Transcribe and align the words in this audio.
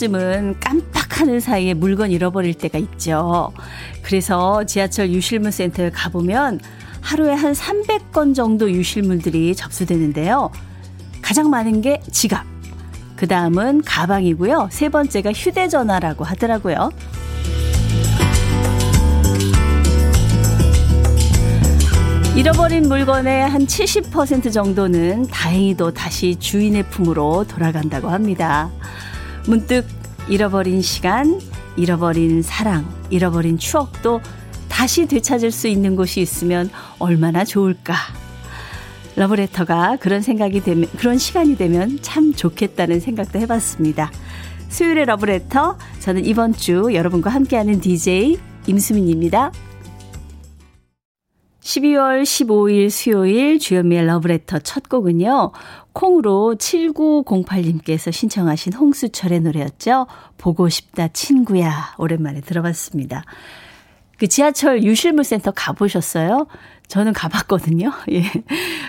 번쯤은 0.00 0.60
깜빡하는 0.60 1.40
사이에 1.40 1.74
물건 1.74 2.10
잃어버릴 2.10 2.54
때가 2.54 2.78
있죠. 2.78 3.52
그래서 4.02 4.64
지하철 4.64 5.10
유실물 5.10 5.52
센터에 5.52 5.90
가보면 5.90 6.60
하루에 7.02 7.34
한 7.34 7.52
300건 7.52 8.34
정도 8.34 8.70
유실물들이 8.70 9.54
접수되는데요. 9.54 10.50
가장 11.20 11.50
많은 11.50 11.82
게 11.82 12.00
지갑. 12.10 12.44
그 13.16 13.28
다음은 13.28 13.82
가방이고요. 13.82 14.68
세 14.72 14.88
번째가 14.88 15.32
휴대전화라고 15.32 16.24
하더라고요. 16.24 16.90
잃어버린 22.36 22.88
물건의 22.88 23.46
한 23.46 23.66
70% 23.66 24.50
정도는 24.50 25.26
다행히도 25.26 25.92
다시 25.92 26.36
주인의 26.36 26.84
품으로 26.84 27.44
돌아간다고 27.46 28.08
합니다. 28.08 28.70
문득 29.50 29.84
잃어버린 30.28 30.80
시간, 30.80 31.40
잃어버린 31.76 32.40
사랑, 32.40 32.88
잃어버린 33.10 33.58
추억도 33.58 34.20
다시 34.68 35.08
되찾을 35.08 35.50
수 35.50 35.66
있는 35.66 35.96
곳이 35.96 36.20
있으면 36.20 36.70
얼마나 37.00 37.44
좋을까. 37.44 37.94
러브레터가 39.16 39.96
그런 39.96 40.22
생각이 40.22 40.60
되면, 40.60 40.88
그런 40.96 41.18
시간이 41.18 41.56
되면 41.56 41.98
참 42.00 42.32
좋겠다는 42.32 43.00
생각도 43.00 43.40
해봤습니다. 43.40 44.12
수요일의 44.68 45.06
러브레터, 45.06 45.78
저는 45.98 46.26
이번 46.26 46.54
주 46.54 46.90
여러분과 46.94 47.30
함께하는 47.30 47.80
DJ 47.80 48.38
임수민입니다. 48.68 49.50
12월 51.60 52.22
15일 52.22 52.90
수요일 52.90 53.58
주연미의 53.58 54.06
러브레터 54.06 54.60
첫 54.60 54.88
곡은요. 54.88 55.52
콩으로 55.92 56.56
7908님께서 56.58 58.12
신청하신 58.12 58.72
홍수철의 58.72 59.40
노래였죠. 59.40 60.06
보고 60.38 60.68
싶다 60.68 61.08
친구야. 61.08 61.94
오랜만에 61.98 62.40
들어봤습니다. 62.40 63.24
그 64.18 64.26
지하철 64.26 64.82
유실물센터 64.82 65.52
가보셨어요? 65.52 66.46
저는 66.88 67.12
가봤거든요. 67.12 67.92
예. 68.12 68.24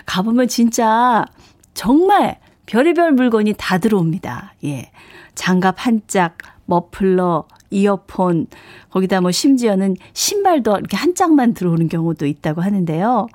가보면 0.06 0.48
진짜 0.48 1.26
정말 1.74 2.40
별의별 2.66 3.14
물건이 3.14 3.56
다 3.58 3.78
들어옵니다. 3.78 4.54
예. 4.66 4.92
장갑 5.36 5.76
한 5.86 6.02
짝, 6.08 6.38
머플러, 6.66 7.48
이어폰, 7.72 8.48
거기다 8.90 9.22
뭐 9.22 9.32
심지어는 9.32 9.96
신발도 10.14 10.78
이렇게 10.78 10.98
한 10.98 11.16
짝만 11.16 11.54
들어오는 11.54 11.90
경우도 11.90 12.26
있다고 12.26 12.62
하는데요. 12.62 13.28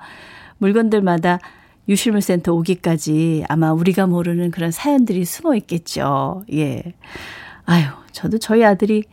물건들마다 0.59 1.39
유실물센터 1.89 2.53
오기까지 2.53 3.45
아마 3.47 3.71
우리가 3.73 4.07
모르는 4.07 4.51
그런 4.51 4.71
사연들이 4.71 5.25
숨어 5.25 5.55
있겠죠. 5.55 6.43
예. 6.53 6.83
아유, 7.65 7.85
저도 8.11 8.37
저희 8.37 8.63
아들이 8.63 9.03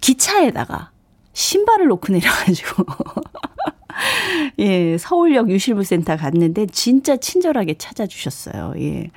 기차에다가 0.00 0.90
신발을 1.32 1.86
놓고 1.86 2.12
내려가지고. 2.12 2.84
예, 4.58 4.96
서울역 4.98 5.50
유실물센터 5.50 6.16
갔는데 6.16 6.66
진짜 6.66 7.16
친절하게 7.16 7.74
찾아주셨어요. 7.74 8.74
예. 8.78 9.10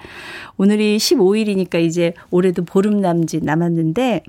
오늘이 0.57 0.97
15일이니까 0.97 1.81
이제 1.83 2.13
올해도 2.29 2.65
보름 2.65 3.01
남짓 3.01 3.43
남았는데 3.43 4.23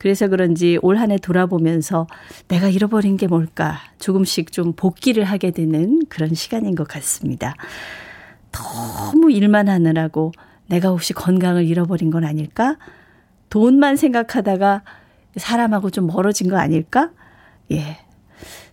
그래서 0.00 0.28
그런지 0.28 0.78
올 0.82 0.96
한 0.96 1.10
해 1.12 1.18
돌아보면서 1.18 2.06
내가 2.48 2.68
잃어버린 2.68 3.16
게 3.16 3.26
뭘까 3.28 3.78
조금씩 4.00 4.50
좀 4.50 4.72
복귀를 4.72 5.24
하게 5.24 5.50
되는 5.52 6.00
그런 6.08 6.34
시간인 6.34 6.74
것 6.74 6.88
같습니다. 6.88 7.54
너무 8.50 9.30
일만 9.30 9.68
하느라고 9.68 10.32
내가 10.66 10.88
혹시 10.88 11.12
건강을 11.12 11.64
잃어버린 11.66 12.10
건 12.10 12.24
아닐까? 12.24 12.76
돈만 13.50 13.96
생각하다가 13.96 14.82
사람하고 15.36 15.90
좀 15.90 16.06
멀어진 16.06 16.48
거 16.48 16.56
아닐까? 16.56 17.10
예. 17.70 17.98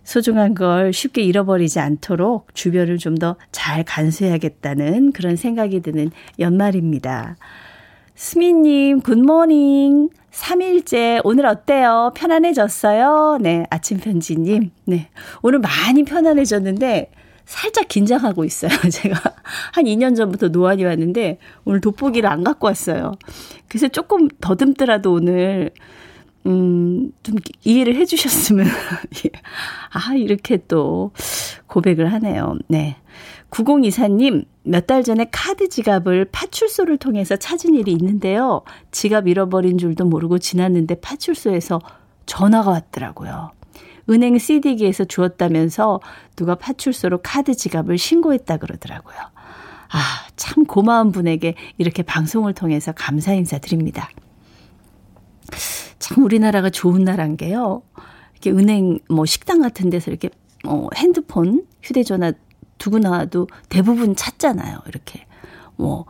소중한 0.04 0.54
걸 0.54 0.92
쉽게 0.94 1.22
잃어버리지 1.22 1.78
않도록 1.80 2.54
주변을 2.54 2.96
좀 2.98 3.16
더 3.16 3.36
잘 3.52 3.84
간수해야겠다는 3.84 5.12
그런 5.12 5.36
생각이 5.36 5.80
드는 5.82 6.10
연말입니다. 6.38 7.36
스미님, 8.14 9.00
굿모닝. 9.02 10.08
3일째, 10.32 11.20
오늘 11.24 11.46
어때요? 11.46 12.12
편안해졌어요? 12.14 13.38
네, 13.40 13.64
아침 13.70 13.98
편지님. 13.98 14.70
네. 14.84 15.08
오늘 15.42 15.58
많이 15.58 16.04
편안해졌는데, 16.04 17.10
살짝 17.44 17.88
긴장하고 17.88 18.44
있어요. 18.44 18.70
제가 18.92 19.18
한 19.72 19.84
2년 19.84 20.14
전부터 20.16 20.48
노안이 20.48 20.84
왔는데, 20.84 21.38
오늘 21.64 21.80
돋보기를 21.80 22.28
안 22.28 22.44
갖고 22.44 22.66
왔어요. 22.66 23.12
그래서 23.68 23.88
조금 23.88 24.28
더듬더라도 24.40 25.12
오늘, 25.12 25.70
음, 26.46 27.10
좀 27.22 27.36
이해를 27.64 27.96
해 27.96 28.04
주셨으면. 28.04 28.66
예. 29.24 29.30
아, 29.92 30.14
이렇게 30.14 30.58
또 30.68 31.12
고백을 31.66 32.12
하네요. 32.12 32.56
네. 32.68 32.96
9024님, 33.50 34.44
몇 34.62 34.86
달 34.86 35.02
전에 35.02 35.26
카드 35.30 35.68
지갑을 35.68 36.26
파출소를 36.30 36.98
통해서 36.98 37.36
찾은 37.36 37.74
일이 37.74 37.92
있는데요. 37.92 38.62
지갑 38.90 39.26
잃어버린 39.26 39.78
줄도 39.78 40.04
모르고 40.04 40.38
지났는데 40.38 40.96
파출소에서 40.96 41.80
전화가 42.26 42.70
왔더라고요. 42.70 43.52
은행 44.10 44.38
CD기에서 44.38 45.04
주었다면서 45.04 46.00
누가 46.36 46.54
파출소로 46.54 47.20
카드 47.22 47.54
지갑을 47.54 47.98
신고했다 47.98 48.58
그러더라고요. 48.58 49.16
아, 49.90 49.98
참 50.36 50.64
고마운 50.64 51.12
분에게 51.12 51.54
이렇게 51.78 52.02
방송을 52.02 52.52
통해서 52.54 52.92
감사 52.92 53.32
인사 53.32 53.58
드립니다. 53.58 54.10
참 55.98 56.24
우리나라가 56.24 56.70
좋은 56.70 57.04
나라인 57.04 57.36
게요. 57.36 57.82
이렇게 58.32 58.50
은행 58.50 58.98
뭐 59.08 59.24
식당 59.26 59.60
같은 59.60 59.90
데서 59.90 60.10
이렇게 60.10 60.30
어 60.66 60.88
핸드폰, 60.94 61.64
휴대전화 61.82 62.32
두고 62.78 62.98
나와도 62.98 63.48
대부분 63.68 64.16
찾잖아요. 64.16 64.78
이렇게. 64.86 65.26
뭐, 65.76 66.06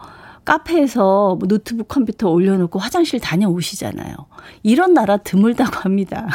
카페에서 0.49 1.37
뭐 1.39 1.47
노트북 1.47 1.89
컴퓨터 1.89 2.31
올려놓고 2.31 2.79
화장실 2.79 3.21
다녀오시잖아요. 3.21 4.15
이런 4.63 4.95
나라 4.95 5.19
드물다고 5.19 5.81
합니다. 5.81 6.27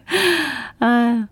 아, 0.80 1.26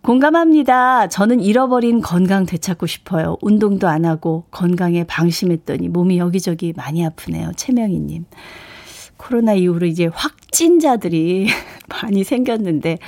공감합니다. 0.00 1.08
저는 1.08 1.40
잃어버린 1.40 2.00
건강 2.00 2.46
되찾고 2.46 2.86
싶어요. 2.86 3.36
운동도 3.42 3.88
안 3.88 4.06
하고 4.06 4.44
건강에 4.50 5.04
방심했더니 5.04 5.88
몸이 5.88 6.16
여기저기 6.16 6.72
많이 6.74 7.04
아프네요. 7.04 7.52
최명희님. 7.56 8.24
코로나 9.18 9.52
이후로 9.52 9.86
이제 9.86 10.06
확진자들이 10.06 11.48
많이 12.02 12.24
생겼는데, 12.24 12.98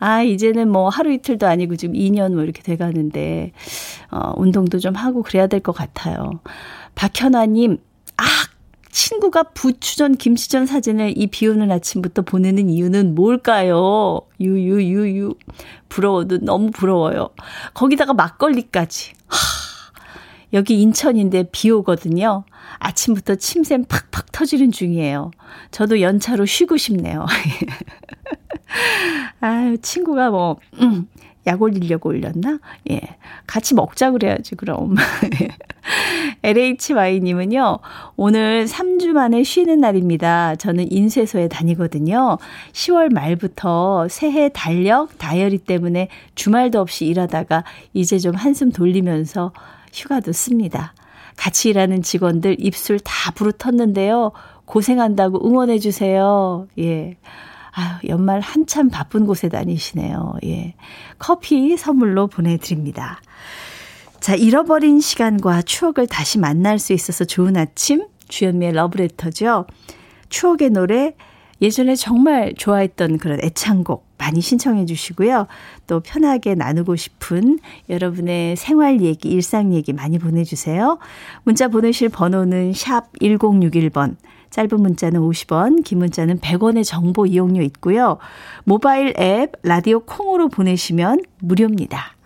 아, 0.00 0.22
이제는 0.22 0.70
뭐 0.70 0.88
하루 0.88 1.12
이틀도 1.12 1.46
아니고 1.46 1.76
지금 1.76 1.94
2년 1.94 2.34
뭐 2.34 2.42
이렇게 2.44 2.62
돼 2.62 2.76
가는데, 2.76 3.52
어, 4.10 4.32
운동도 4.36 4.78
좀 4.78 4.94
하고 4.94 5.22
그래야 5.22 5.46
될 5.46 5.60
것 5.60 5.72
같아요. 5.72 6.40
박현아님, 6.94 7.78
아! 8.16 8.22
친구가 8.90 9.42
부추전 9.54 10.16
김치전 10.16 10.66
사진을 10.66 11.14
이 11.18 11.26
비 11.28 11.46
오는 11.46 11.70
아침부터 11.70 12.22
보내는 12.22 12.68
이유는 12.70 13.14
뭘까요? 13.14 14.22
유유유유. 14.40 15.34
부러워도 15.88 16.38
너무 16.38 16.70
부러워요. 16.70 17.28
거기다가 17.74 18.14
막걸리까지. 18.14 19.12
하, 19.28 19.36
여기 20.54 20.80
인천인데 20.80 21.50
비 21.52 21.70
오거든요. 21.70 22.44
아침부터 22.78 23.36
침샘 23.36 23.84
팍팍 23.84 24.32
터지는 24.32 24.72
중이에요. 24.72 25.30
저도 25.70 26.00
연차로 26.00 26.46
쉬고 26.46 26.76
싶네요. 26.76 27.26
아유, 29.40 29.78
친구가 29.78 30.30
뭐, 30.30 30.58
음, 30.80 31.08
약 31.46 31.62
올리려고 31.62 32.10
올렸나? 32.10 32.58
예. 32.90 33.00
같이 33.46 33.74
먹자 33.74 34.10
그래야지, 34.10 34.54
그럼. 34.54 34.94
LHY님은요, 36.42 37.78
오늘 38.16 38.66
3주 38.66 39.08
만에 39.12 39.42
쉬는 39.42 39.80
날입니다. 39.80 40.56
저는 40.56 40.92
인쇄소에 40.92 41.48
다니거든요. 41.48 42.38
10월 42.72 43.12
말부터 43.12 44.08
새해 44.08 44.50
달력, 44.50 45.16
다이어리 45.18 45.58
때문에 45.58 46.08
주말도 46.34 46.80
없이 46.80 47.06
일하다가 47.06 47.64
이제 47.94 48.18
좀 48.18 48.34
한숨 48.34 48.70
돌리면서 48.70 49.52
휴가도 49.94 50.32
씁니다. 50.32 50.92
같이 51.36 51.70
일하는 51.70 52.02
직원들 52.02 52.56
입술 52.58 52.98
다 53.00 53.30
부르텄는데요. 53.30 54.32
고생한다고 54.66 55.46
응원해주세요. 55.46 56.68
예. 56.78 57.16
아유, 57.72 58.08
연말 58.08 58.40
한참 58.40 58.88
바쁜 58.88 59.26
곳에 59.26 59.48
다니시네요. 59.48 60.34
예. 60.44 60.74
커피 61.18 61.76
선물로 61.76 62.26
보내드립니다. 62.26 63.20
자, 64.20 64.34
잃어버린 64.34 65.00
시간과 65.00 65.62
추억을 65.62 66.06
다시 66.08 66.38
만날 66.38 66.78
수 66.78 66.92
있어서 66.92 67.24
좋은 67.24 67.56
아침. 67.56 68.06
주현미의 68.28 68.72
러브레터죠. 68.72 69.66
추억의 70.28 70.70
노래, 70.70 71.14
예전에 71.60 71.96
정말 71.96 72.54
좋아했던 72.56 73.18
그런 73.18 73.40
애창곡 73.42 74.06
많이 74.18 74.40
신청해 74.40 74.84
주시고요. 74.86 75.46
또 75.86 76.00
편하게 76.00 76.54
나누고 76.54 76.96
싶은 76.96 77.58
여러분의 77.88 78.56
생활 78.56 79.00
얘기, 79.00 79.28
일상 79.28 79.72
얘기 79.72 79.92
많이 79.92 80.18
보내주세요. 80.18 80.98
문자 81.44 81.68
보내실 81.68 82.10
번호는 82.10 82.72
샵 82.74 83.12
1061번, 83.20 84.16
짧은 84.50 84.80
문자는 84.80 85.20
50원, 85.20 85.84
긴 85.84 85.98
문자는 85.98 86.40
100원의 86.40 86.84
정보 86.84 87.26
이용료 87.26 87.62
있고요. 87.62 88.18
모바일 88.64 89.14
앱 89.18 89.52
라디오 89.62 90.00
콩으로 90.00 90.48
보내시면 90.48 91.20
무료입니다. 91.40 92.16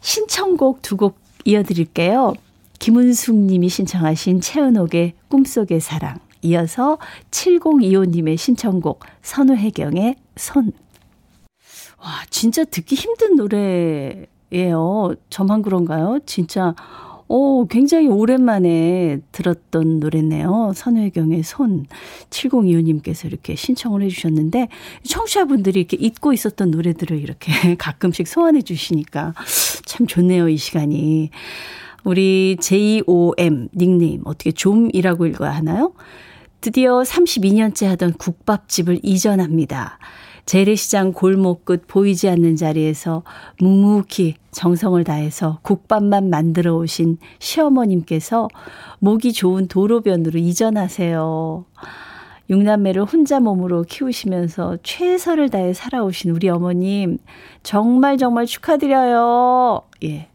신청곡 0.00 0.82
두 0.82 0.96
곡 0.96 1.18
이어드릴게요. 1.44 2.34
김은숙 2.78 3.36
님이 3.36 3.68
신청하신 3.68 4.40
최은옥의 4.40 5.14
꿈속의 5.28 5.80
사랑. 5.80 6.18
이어서 6.42 6.98
7025님의 7.30 8.36
신청곡 8.36 9.00
선우혜경의 9.22 10.16
손. 10.36 10.72
와, 12.00 12.10
진짜 12.30 12.64
듣기 12.64 12.94
힘든 12.94 13.34
노래예요. 13.36 15.14
저만 15.30 15.62
그런가요? 15.62 16.20
진짜 16.26 16.74
오, 17.28 17.66
굉장히 17.66 18.08
오랜만에 18.08 19.20
들었던 19.32 20.00
노래네요. 20.00 20.72
선우혜경의 20.74 21.42
손. 21.42 21.86
7025님께서 22.30 23.26
이렇게 23.26 23.54
신청을 23.54 24.02
해주셨는데, 24.02 24.68
청취자분들이 25.04 25.78
이렇게 25.78 25.98
잊고 25.98 26.32
있었던 26.32 26.70
노래들을 26.70 27.18
이렇게 27.18 27.52
가끔씩 27.76 28.26
소환해 28.26 28.62
주시니까 28.62 29.34
참 29.84 30.06
좋네요, 30.06 30.48
이 30.48 30.56
시간이. 30.56 31.30
우리 32.04 32.56
JOM 32.60 33.68
닉네임, 33.76 34.22
어떻게 34.24 34.50
좀이라고 34.50 35.26
읽어야 35.26 35.50
하나요? 35.50 35.92
드디어 36.60 37.02
32년째 37.02 37.86
하던 37.86 38.14
국밥집을 38.14 39.00
이전합니다. 39.02 39.98
재래시장 40.48 41.12
골목 41.12 41.66
끝 41.66 41.86
보이지 41.86 42.26
않는 42.30 42.56
자리에서 42.56 43.22
묵묵히 43.60 44.36
정성을 44.50 45.04
다해서 45.04 45.58
국밥만 45.60 46.30
만들어 46.30 46.74
오신 46.76 47.18
시어머님께서 47.38 48.48
목이 48.98 49.34
좋은 49.34 49.68
도로변으로 49.68 50.38
이전하세요. 50.38 51.66
육남매를 52.48 53.04
혼자 53.04 53.40
몸으로 53.40 53.82
키우시면서 53.82 54.78
최선을 54.82 55.50
다해 55.50 55.74
살아오신 55.74 56.30
우리 56.30 56.48
어머님, 56.48 57.18
정말 57.62 58.16
정말 58.16 58.46
축하드려요. 58.46 59.82
예. 60.04 60.30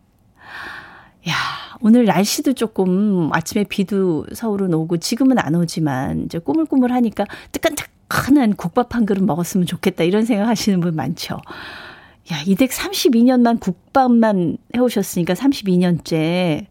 야, 1.27 1.33
오늘 1.81 2.06
날씨도 2.06 2.54
조금 2.54 3.31
아침에 3.33 3.63
비도 3.63 4.27
서울은 4.31 4.75
오고 4.75 4.98
지금은 4.98 5.39
안 5.39 5.56
오지만 5.56 6.25
이제 6.25 6.38
꾸물꾸물하니까 6.38 7.25
뜨끈뜨끈 7.51 7.93
한 8.13 8.56
국밥 8.56 8.95
한 8.95 9.06
그릇 9.06 9.24
먹었으면 9.24 9.65
좋겠다 9.65 10.04
이런 10.04 10.25
생각 10.25 10.48
하시는 10.48 10.80
분 10.80 10.95
많죠. 10.95 11.39
야, 12.31 12.42
이댁 12.45 12.71
32년만 12.71 13.60
국밥만 13.60 14.57
해오셨으니까 14.75 15.33
32년째 15.33 16.68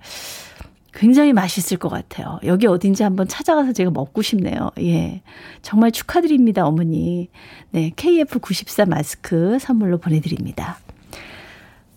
굉장히 0.94 1.32
맛있을 1.32 1.78
것 1.78 1.88
같아요. 1.88 2.38
여기 2.44 2.66
어딘지 2.66 3.02
한번 3.02 3.26
찾아가서 3.26 3.72
제가 3.72 3.90
먹고 3.90 4.22
싶네요. 4.22 4.70
예. 4.78 5.22
정말 5.62 5.90
축하드립니다, 5.90 6.66
어머니. 6.66 7.28
네, 7.70 7.90
KF94 7.96 8.88
마스크 8.88 9.58
선물로 9.58 9.98
보내드립니다. 9.98 10.78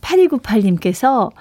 8298님께서 0.02 1.32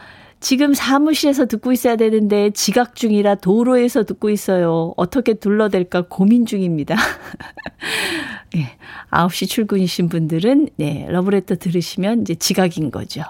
지금 0.44 0.74
사무실에서 0.74 1.46
듣고 1.46 1.72
있어야 1.72 1.96
되는데 1.96 2.50
지각 2.50 2.96
중이라 2.96 3.36
도로에서 3.36 4.04
듣고 4.04 4.28
있어요. 4.28 4.92
어떻게 4.98 5.32
둘러댈까 5.32 6.02
고민 6.02 6.44
중입니다. 6.44 6.96
예. 8.54 8.76
9시 9.10 9.48
출근이신 9.48 10.10
분들은 10.10 10.68
네, 10.76 11.06
러브레터 11.08 11.54
들으시면 11.54 12.20
이제 12.20 12.34
지각인 12.34 12.90
거죠. 12.90 13.22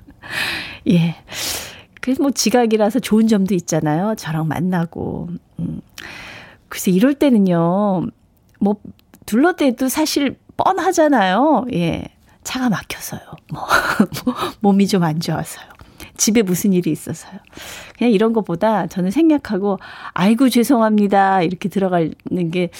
예. 0.88 1.16
그래서 2.00 2.22
뭐 2.22 2.30
지각이라서 2.30 3.00
좋은 3.00 3.28
점도 3.28 3.54
있잖아요. 3.54 4.14
저랑 4.16 4.48
만나고. 4.48 5.28
음. 5.58 5.82
글쎄 6.70 6.92
이럴 6.92 7.12
때는요. 7.12 8.06
뭐 8.58 8.76
둘러대도 9.26 9.90
사실 9.90 10.38
뻔하잖아요. 10.56 11.66
예. 11.74 12.04
차가 12.42 12.70
막혀서요. 12.70 13.20
뭐 13.52 13.66
몸이 14.60 14.86
좀 14.88 15.02
안 15.04 15.20
좋아서요. 15.20 15.81
집에 16.16 16.42
무슨 16.42 16.72
일이 16.72 16.90
있어서요. 16.90 17.38
그냥 17.96 18.12
이런 18.12 18.32
것보다 18.32 18.86
저는 18.86 19.10
생략하고 19.10 19.78
아이고 20.12 20.48
죄송합니다 20.48 21.42
이렇게 21.42 21.68
들어가는 21.68 22.50
게 22.52 22.70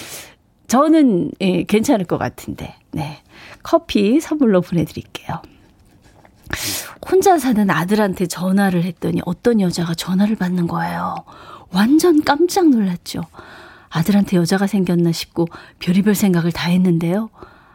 저는 0.67 1.31
예, 1.41 1.63
괜찮을 1.63 2.05
것 2.05 2.17
같은데 2.17 2.75
네 2.91 3.21
커피 3.61 4.19
선물로 4.19 4.61
보내드릴게요. 4.61 5.41
혼자 7.09 7.37
사는 7.37 7.69
아들한테 7.69 8.27
전화를 8.27 8.83
했더니 8.83 9.21
어떤 9.25 9.59
여자가 9.59 9.93
전화를 9.93 10.35
받는 10.35 10.67
거예요. 10.67 11.15
완전 11.71 12.23
깜짝 12.23 12.69
놀랐죠. 12.69 13.21
아들한테 13.89 14.37
여자가 14.37 14.67
생겼나 14.67 15.11
싶고 15.11 15.47
별의별 15.79 16.15
생각을 16.15 16.51
다 16.51 16.69
했는데요. 16.69 17.29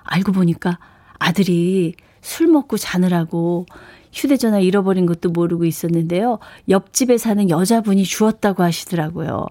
알고 0.05 0.33
보니까 0.33 0.79
아들이 1.19 1.95
술 2.21 2.49
먹고 2.49 2.77
자느라고 2.77 3.67
휴대전화 4.19 4.59
잃어버린 4.59 5.07
것도 5.07 5.31
모르고 5.31 5.65
있었는데요. 5.65 6.41
옆집에 6.69 7.19
사는 7.19 7.49
여자분이 7.49 8.03
주었다고 8.03 8.65
하시더라고요. 8.65 9.47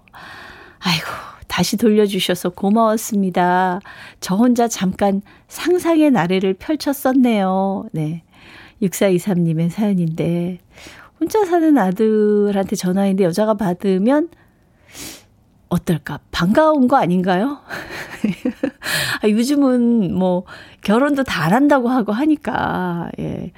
아이고, 0.80 1.06
다시 1.48 1.78
돌려주셔서 1.78 2.50
고마웠습니다. 2.50 3.80
저 4.20 4.36
혼자 4.36 4.68
잠깐 4.68 5.22
상상의 5.48 6.12
나래를 6.12 6.54
펼쳤었네요. 6.56 7.88
네. 7.94 8.24
6423님의 8.82 9.70
사연인데, 9.70 10.60
혼자 11.20 11.46
사는 11.46 11.78
아들한테 11.78 12.76
전화인데 12.76 13.24
여자가 13.24 13.54
받으면 13.54 14.30
어떨까? 15.70 16.20
반가운 16.32 16.88
거 16.88 16.98
아닌가요? 16.98 17.60
아, 19.24 19.28
요즘은 19.30 20.14
뭐 20.14 20.44
결혼도 20.82 21.24
다안 21.24 21.54
한다고 21.54 21.90
하고 21.90 22.12
하니까, 22.12 23.10
예. 23.20 23.52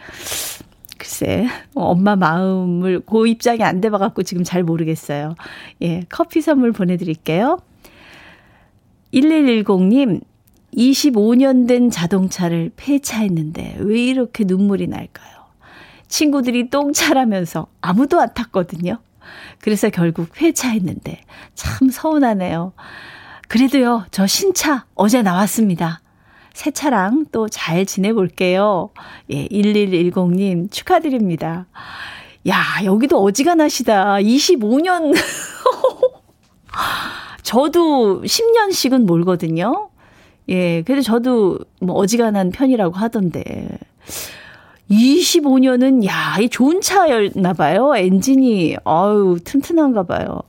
글쎄, 1.10 1.48
엄마 1.74 2.16
마음을 2.16 3.00
그 3.00 3.28
입장이 3.28 3.64
안 3.64 3.82
돼봐갖고 3.82 4.22
지금 4.22 4.44
잘 4.44 4.62
모르겠어요. 4.62 5.34
예, 5.82 6.04
커피 6.08 6.40
선물 6.40 6.72
보내드릴게요. 6.72 7.58
1110님, 9.12 10.22
25년 10.72 11.68
된 11.68 11.90
자동차를 11.90 12.70
폐차했는데 12.76 13.78
왜 13.80 14.00
이렇게 14.06 14.44
눈물이 14.44 14.86
날까요? 14.86 15.40
친구들이 16.08 16.70
똥차라면서 16.70 17.66
아무도 17.82 18.22
안 18.22 18.32
탔거든요. 18.36 19.00
그래서 19.62 19.90
결국 19.90 20.30
폐차했는데 20.32 21.22
참 21.56 21.90
서운하네요. 21.90 22.74
그래도요, 23.48 24.06
저 24.12 24.28
신차 24.28 24.86
어제 24.94 25.24
나왔습니다. 25.24 26.02
새 26.54 26.72
차랑 26.72 27.26
또 27.32 27.48
잘 27.50 27.86
지내볼게요. 27.86 28.90
예, 29.30 29.48
1110님 29.48 30.72
축하드립니다. 30.72 31.68
야, 32.48 32.64
여기도 32.86 33.22
어지간하시다. 33.24 34.16
25년. 34.18 35.14
저도 37.44 38.22
10년씩은 38.24 39.06
몰거든요. 39.06 39.90
예, 40.50 40.82
그래도 40.84 41.02
저도 41.02 41.60
뭐 41.82 41.96
어지간한 41.96 42.52
편이라고 42.52 42.96
하던데. 42.96 43.70
25년은, 44.90 46.06
야, 46.08 46.38
이 46.40 46.50
좋은 46.50 46.82
차였나 46.82 47.54
봐요. 47.54 47.96
엔진이, 47.96 48.78
어유 48.86 49.40
튼튼한가 49.44 50.04
봐요. 50.04 50.42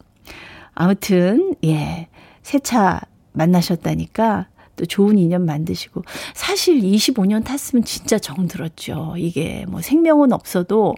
아무튼, 0.74 1.54
예, 1.64 2.08
새 2.42 2.58
차 2.58 3.00
만나셨다니까 3.32 4.46
또 4.80 4.86
좋은 4.86 5.18
인연 5.18 5.44
만드시고 5.44 6.02
사실 6.32 6.80
25년 6.80 7.44
탔으면 7.44 7.84
진짜 7.84 8.18
정들었죠. 8.18 9.14
이게 9.18 9.66
뭐 9.68 9.82
생명은 9.82 10.32
없어도 10.32 10.94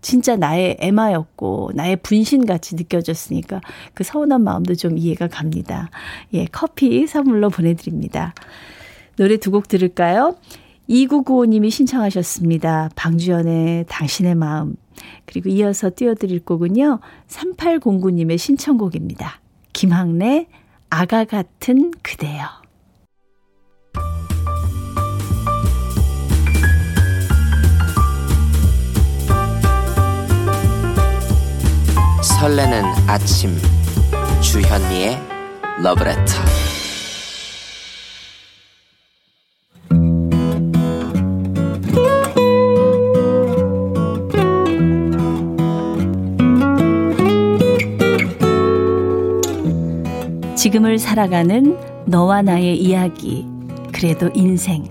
진짜 0.00 0.36
나의 0.36 0.76
애마였고 0.78 1.72
나의 1.74 1.96
분신같이 1.96 2.76
느껴졌으니까 2.76 3.60
그 3.92 4.04
서운한 4.04 4.44
마음도 4.44 4.76
좀 4.76 4.96
이해가 4.96 5.26
갑니다. 5.26 5.90
예, 6.32 6.44
커피 6.44 7.08
선물로 7.08 7.50
보내드립니다. 7.50 8.34
노래 9.16 9.36
두 9.36 9.50
곡 9.50 9.66
들을까요? 9.66 10.36
2995님이 10.88 11.70
신청하셨습니다. 11.70 12.90
방주연의 12.94 13.86
당신의 13.88 14.36
마음. 14.36 14.76
그리고 15.24 15.48
이어서 15.48 15.90
띄워드릴 15.94 16.44
곡은요. 16.44 17.00
3809님의 17.26 18.38
신청곡입니다. 18.38 19.40
김학래, 19.72 20.46
아가 20.88 21.24
같은 21.24 21.90
그대여. 22.02 22.63
설레는 32.44 32.82
아침 33.06 33.56
주현미의 34.42 35.18
러브레터 35.82 36.34
지금을 50.54 50.98
살아가는 50.98 51.78
너와 52.04 52.42
나의 52.42 52.76
이야기. 52.76 53.46
그래도 53.90 54.28
인생. 54.34 54.84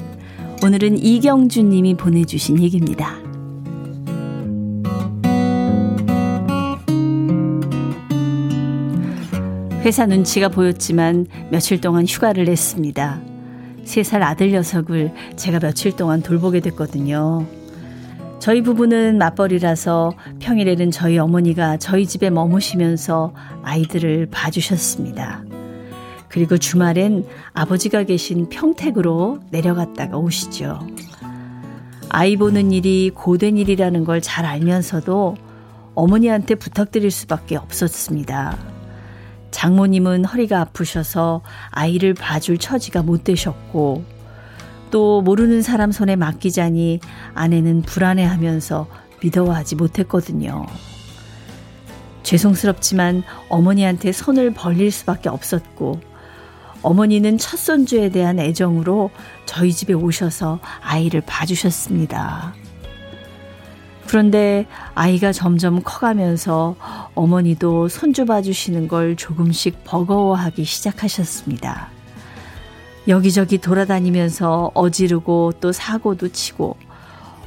오늘은 0.63 0.98
이경준 0.98 1.69
님이 1.69 1.93
보내주신 1.93 2.60
얘기입니다. 2.63 3.23
회사 9.84 10.06
눈치가 10.06 10.48
보였지만 10.48 11.28
며칠 11.52 11.82
동안 11.82 12.06
휴가를 12.06 12.46
냈습니다. 12.46 13.22
3살 13.84 14.22
아들 14.22 14.52
녀석을 14.52 15.12
제가 15.36 15.60
며칠 15.60 15.96
동안 15.96 16.22
돌보게 16.22 16.62
됐거든요. 16.62 17.46
저희 18.40 18.62
부부는 18.62 19.18
맞벌이라서 19.18 20.13
평일에는 20.40 20.92
저희 20.92 21.18
어머니가 21.18 21.78
저희 21.78 22.06
집에 22.06 22.30
머무시면서 22.30 23.34
아이들을 23.63 24.28
봐주셨습니다. 24.32 25.44
그리고 26.30 26.58
주말엔 26.58 27.25
아버지가 27.54 28.04
계신 28.04 28.48
평택으로 28.50 29.40
내려갔다가 29.52 30.18
오시죠. 30.18 30.80
아이 32.10 32.38
보는 32.38 32.72
일이 32.72 33.12
고된 33.13 33.58
일이라는 33.58 34.06
걸 34.06 34.22
잘 34.22 34.46
알면서도 34.46 35.36
어머니한테 35.94 36.56
부탁드릴 36.56 37.12
수밖에 37.12 37.58
없었습니다. 37.58 38.73
장모님은 39.53 40.25
허리가 40.25 40.60
아프셔서 40.60 41.41
아이를 41.69 42.13
봐줄 42.15 42.57
처지가 42.57 43.03
못 43.03 43.24
되셨고, 43.24 44.03
또 44.91 45.22
모르는 45.22 45.62
사람 45.62 45.91
손에 45.91 46.15
맡기자니 46.15 47.00
아내는 47.33 47.83
불안해하면서 47.83 48.88
믿어하지 49.22 49.75
못했거든요. 49.75 50.65
죄송스럽지만 52.24 53.24
어머니한테 53.48 54.12
손을 54.12 54.53
벌릴 54.53 54.91
수밖에 54.91 55.29
없었고, 55.29 56.01
어머니는 56.81 57.38
첫 57.38 57.57
손주에 57.57 58.10
대한 58.10 58.39
애정으로 58.39 59.12
저희 59.45 59.72
집에 59.72 59.93
오셔서 59.93 60.60
아이를 60.81 61.22
봐주셨습니다. 61.22 62.55
그런데 64.07 64.65
아이가 64.93 65.31
점점 65.31 65.81
커가면서 65.81 66.75
어머니도 67.15 67.88
손주 67.88 68.25
봐주시는 68.25 68.88
걸 68.88 69.15
조금씩 69.15 69.83
버거워하기 69.83 70.63
시작하셨습니다. 70.63 71.89
여기저기 73.07 73.57
돌아다니면서 73.57 74.72
어지르고 74.74 75.53
또 75.60 75.72
사고도 75.72 76.29
치고 76.29 76.77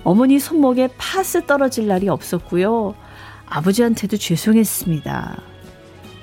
어머니 0.04 0.38
손목에 0.38 0.88
파스 0.98 1.46
떨어질 1.46 1.86
날이 1.86 2.08
없었고요. 2.08 2.94
아버지한테도 3.46 4.16
죄송했습니다. 4.16 5.36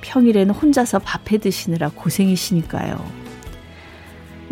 평일에는 0.02 0.54
혼자서 0.54 1.00
밥해 1.00 1.40
드시느라 1.40 1.90
고생이시니까요. 1.90 3.23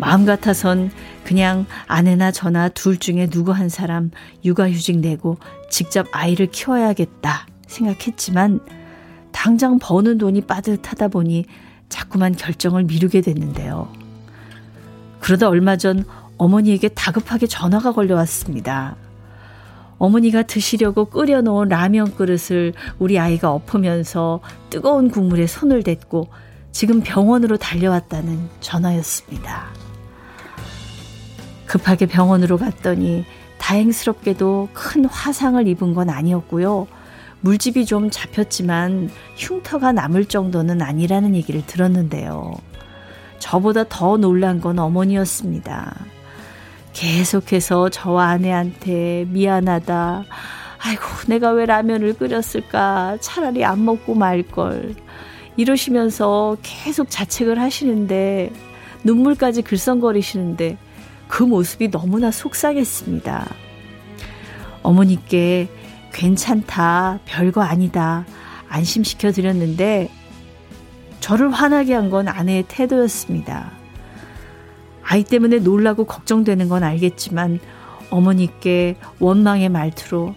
마음 0.02 0.26
같아선 0.26 0.90
그냥 1.22 1.64
아내나 1.86 2.32
저나 2.32 2.68
둘 2.70 2.98
중에 2.98 3.28
누구 3.28 3.52
한 3.52 3.68
사람 3.68 4.10
육아휴직 4.44 4.98
내고 4.98 5.38
직접 5.70 6.08
아이를 6.10 6.46
키워야겠다 6.46 7.46
생각했지만 7.68 8.58
당장 9.30 9.78
버는 9.78 10.18
돈이 10.18 10.40
빠듯하다 10.40 11.06
보니 11.06 11.44
자꾸만 11.88 12.34
결정을 12.34 12.82
미루게 12.82 13.20
됐는데요. 13.20 13.92
그러다 15.20 15.48
얼마 15.48 15.76
전 15.76 16.04
어머니에게 16.36 16.88
다급하게 16.88 17.46
전화가 17.46 17.92
걸려왔습니다. 17.92 18.96
어머니가 19.98 20.42
드시려고 20.42 21.04
끓여놓은 21.04 21.68
라면 21.68 22.16
그릇을 22.16 22.72
우리 22.98 23.20
아이가 23.20 23.52
엎으면서 23.52 24.40
뜨거운 24.68 25.12
국물에 25.12 25.46
손을 25.46 25.84
댔고 25.84 26.26
지금 26.72 27.02
병원으로 27.02 27.56
달려왔다는 27.56 28.48
전화였습니다. 28.58 29.81
급하게 31.72 32.04
병원으로 32.04 32.58
갔더니 32.58 33.24
다행스럽게도 33.56 34.68
큰 34.74 35.06
화상을 35.06 35.66
입은 35.66 35.94
건 35.94 36.10
아니었고요. 36.10 36.86
물집이 37.40 37.86
좀 37.86 38.10
잡혔지만 38.10 39.08
흉터가 39.36 39.92
남을 39.92 40.26
정도는 40.26 40.82
아니라는 40.82 41.34
얘기를 41.34 41.64
들었는데요. 41.64 42.52
저보다 43.38 43.84
더 43.88 44.18
놀란 44.18 44.60
건 44.60 44.78
어머니였습니다. 44.78 45.94
계속해서 46.92 47.88
저와 47.88 48.26
아내한테 48.26 49.24
미안하다. 49.30 50.24
아이고, 50.78 51.02
내가 51.28 51.52
왜 51.52 51.64
라면을 51.64 52.12
끓였을까? 52.18 53.16
차라리 53.22 53.64
안 53.64 53.82
먹고 53.82 54.14
말걸. 54.14 54.94
이러시면서 55.56 56.58
계속 56.62 57.08
자책을 57.08 57.58
하시는데, 57.58 58.52
눈물까지 59.04 59.62
글썽거리시는데, 59.62 60.76
그 61.32 61.42
모습이 61.42 61.90
너무나 61.90 62.30
속상했습니다. 62.30 63.48
어머니께 64.82 65.66
괜찮다, 66.12 67.20
별거 67.24 67.62
아니다, 67.62 68.26
안심시켜 68.68 69.32
드렸는데, 69.32 70.10
저를 71.20 71.50
화나게 71.50 71.94
한 71.94 72.10
건 72.10 72.28
아내의 72.28 72.66
태도였습니다. 72.68 73.70
아이 75.02 75.24
때문에 75.24 75.60
놀라고 75.60 76.04
걱정되는 76.04 76.68
건 76.68 76.82
알겠지만 76.84 77.60
어머니께 78.10 78.98
원망의 79.18 79.70
말투로 79.70 80.34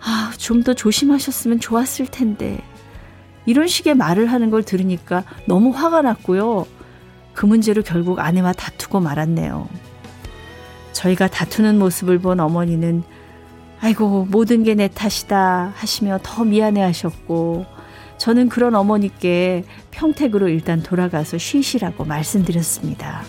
아, 0.00 0.32
좀 0.36 0.64
더 0.64 0.74
조심하셨으면 0.74 1.60
좋았을 1.60 2.06
텐데. 2.08 2.58
이런 3.46 3.68
식의 3.68 3.94
말을 3.94 4.26
하는 4.26 4.50
걸 4.50 4.64
들으니까 4.64 5.22
너무 5.46 5.70
화가 5.70 6.02
났고요. 6.02 6.66
그 7.34 7.46
문제로 7.46 7.82
결국 7.82 8.18
아내와 8.18 8.52
다투고 8.54 8.98
말았네요. 8.98 9.68
저희가 10.98 11.28
다투는 11.28 11.78
모습을 11.78 12.18
본 12.18 12.40
어머니는 12.40 13.04
아이고, 13.80 14.26
모든 14.30 14.64
게 14.64 14.74
내 14.74 14.88
탓이다 14.88 15.72
하시며 15.76 16.18
더 16.24 16.44
미안해 16.44 16.80
하셨고, 16.82 17.64
저는 18.16 18.48
그런 18.48 18.74
어머니께 18.74 19.62
평택으로 19.92 20.48
일단 20.48 20.82
돌아가서 20.82 21.38
쉬시라고 21.38 22.04
말씀드렸습니다. 22.04 23.22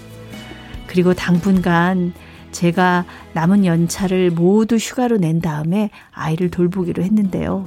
그리고 0.88 1.14
당분간 1.14 2.14
제가 2.52 3.06
남은 3.34 3.66
연차를 3.66 4.32
모두 4.32 4.78
휴가로 4.78 5.18
낸 5.18 5.40
다음에 5.40 5.92
아이를 6.12 6.50
돌보기로 6.50 7.04
했는데요. 7.04 7.66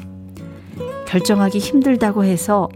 결정하기 1.06 1.58
힘들다고 1.60 2.24
해서 2.24 2.68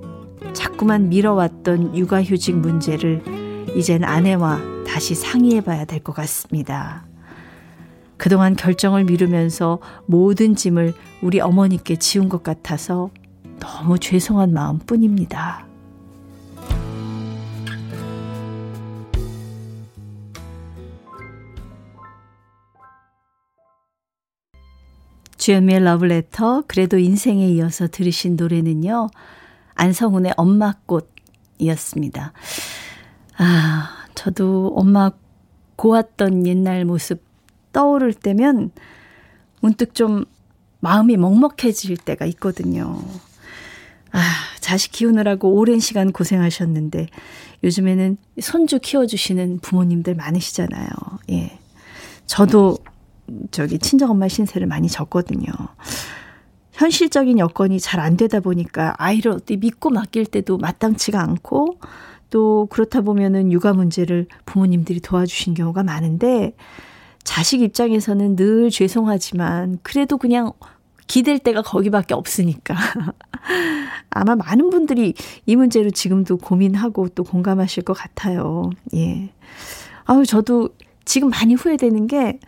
자꾸만 0.53 1.09
미뤄왔던 1.09 1.97
육아휴직 1.97 2.55
문제를 2.57 3.23
이젠 3.75 4.05
아내와 4.05 4.61
다시 4.87 5.17
상의해 5.17 5.61
봐야 5.63 5.85
될 5.85 5.99
것 5.99 6.15
같습니다. 6.15 7.05
그동안 8.17 8.57
결정을 8.57 9.05
미루면서 9.05 9.79
모든 10.07 10.55
짐을 10.57 10.95
우리 11.23 11.41
어머니께 11.41 11.97
지운 11.97 12.29
것 12.29 12.43
같아서 12.43 13.11
너무 13.59 13.99
죄송한 13.99 14.53
마음 14.53 14.79
뿐입니다. 14.79 15.67
주연미의 25.37 25.81
러브레터 25.85 26.65
그래도 26.67 26.99
인생에 26.99 27.47
이어서 27.47 27.87
들으신 27.87 28.35
노래는요. 28.37 29.09
안성훈의 29.75 30.35
엄마꽃이었습니다. 30.37 32.33
아, 33.39 33.91
저도 34.15 34.73
엄마 34.75 35.13
고왔던 35.77 36.47
옛날 36.47 36.85
모습 36.85 37.26
떠오를 37.77 38.15
때면 38.15 38.71
문득 39.61 39.95
좀 39.95 40.25
마음이 40.81 41.19
먹먹해질 41.19 41.99
때가 41.99 42.25
있거든요. 42.27 42.99
아, 44.13 44.21
자식 44.61 44.93
키우느라고 44.93 45.53
오랜 45.53 45.79
시간 45.79 46.11
고생하셨는데 46.11 47.09
요즘에는 47.63 48.17
손주 48.41 48.79
키워주시는 48.81 49.59
부모님들 49.59 50.15
많으시잖아요. 50.15 50.89
예. 51.33 51.59
저도 52.25 52.79
저기 53.51 53.79
친정엄마 53.79 54.29
신세를 54.29 54.67
많이 54.67 54.89
졌거든요. 54.89 55.53
현실적인 56.73 57.39
여건이 57.39 57.79
잘 57.81 58.01
안 58.01 58.17
되다 58.17 58.41
보니까 58.41 58.95
아이를 58.97 59.33
어디 59.33 59.59
믿고 59.59 59.91
맡길 59.91 60.25
때도 60.25 60.57
마땅치가 60.57 61.21
않고 61.21 61.79
또 62.31 62.69
그렇다 62.71 63.03
보면은 63.03 63.53
육아 63.53 63.75
문제를 63.75 64.29
부모님들이 64.47 65.01
도와주신 65.01 65.53
경우가 65.53 65.83
많은데 65.83 66.55
자식 67.27 67.61
입장에서는 67.61 68.37
늘 68.37 68.71
죄송하지만 68.71 69.81
그래도 69.83 70.17
그냥 70.17 70.53
기댈 71.09 71.39
때가 71.39 71.61
거기밖에 71.61 72.15
없으니까. 72.15 72.75
아마 74.11 74.37
많은 74.37 74.71
분들이 74.71 75.13
이 75.45 75.57
문제로 75.57 75.91
지금도 75.91 76.39
고민하고 76.39 77.09
또 77.11 77.25
공감하실 77.25 77.83
것 77.83 77.95
같아요. 77.95 78.71
예. 78.95 79.31
아유, 80.05 80.25
저도 80.25 80.71
지금 81.05 81.31
많이 81.31 81.55
후회되는 81.55 82.07
게, 82.07 82.39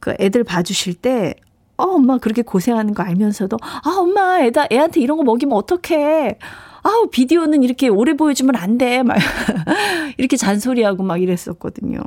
그 0.00 0.14
애들 0.18 0.44
봐주실 0.44 0.94
때, 0.94 1.34
어, 1.76 1.84
엄마 1.84 2.18
그렇게 2.18 2.42
고생하는 2.42 2.92
거 2.92 3.02
알면서도, 3.04 3.56
아, 3.62 3.90
엄마, 3.98 4.40
애다, 4.42 4.66
애한테 4.70 5.00
이런 5.00 5.16
거 5.16 5.22
먹이면 5.22 5.56
어떡해. 5.56 6.38
아우, 6.82 7.08
비디오는 7.08 7.62
이렇게 7.62 7.88
오래 7.88 8.14
보여주면 8.14 8.56
안 8.56 8.78
돼. 8.78 9.02
막 9.04 9.16
이렇게 10.18 10.36
잔소리하고 10.36 11.02
막 11.04 11.22
이랬었거든요. 11.22 12.00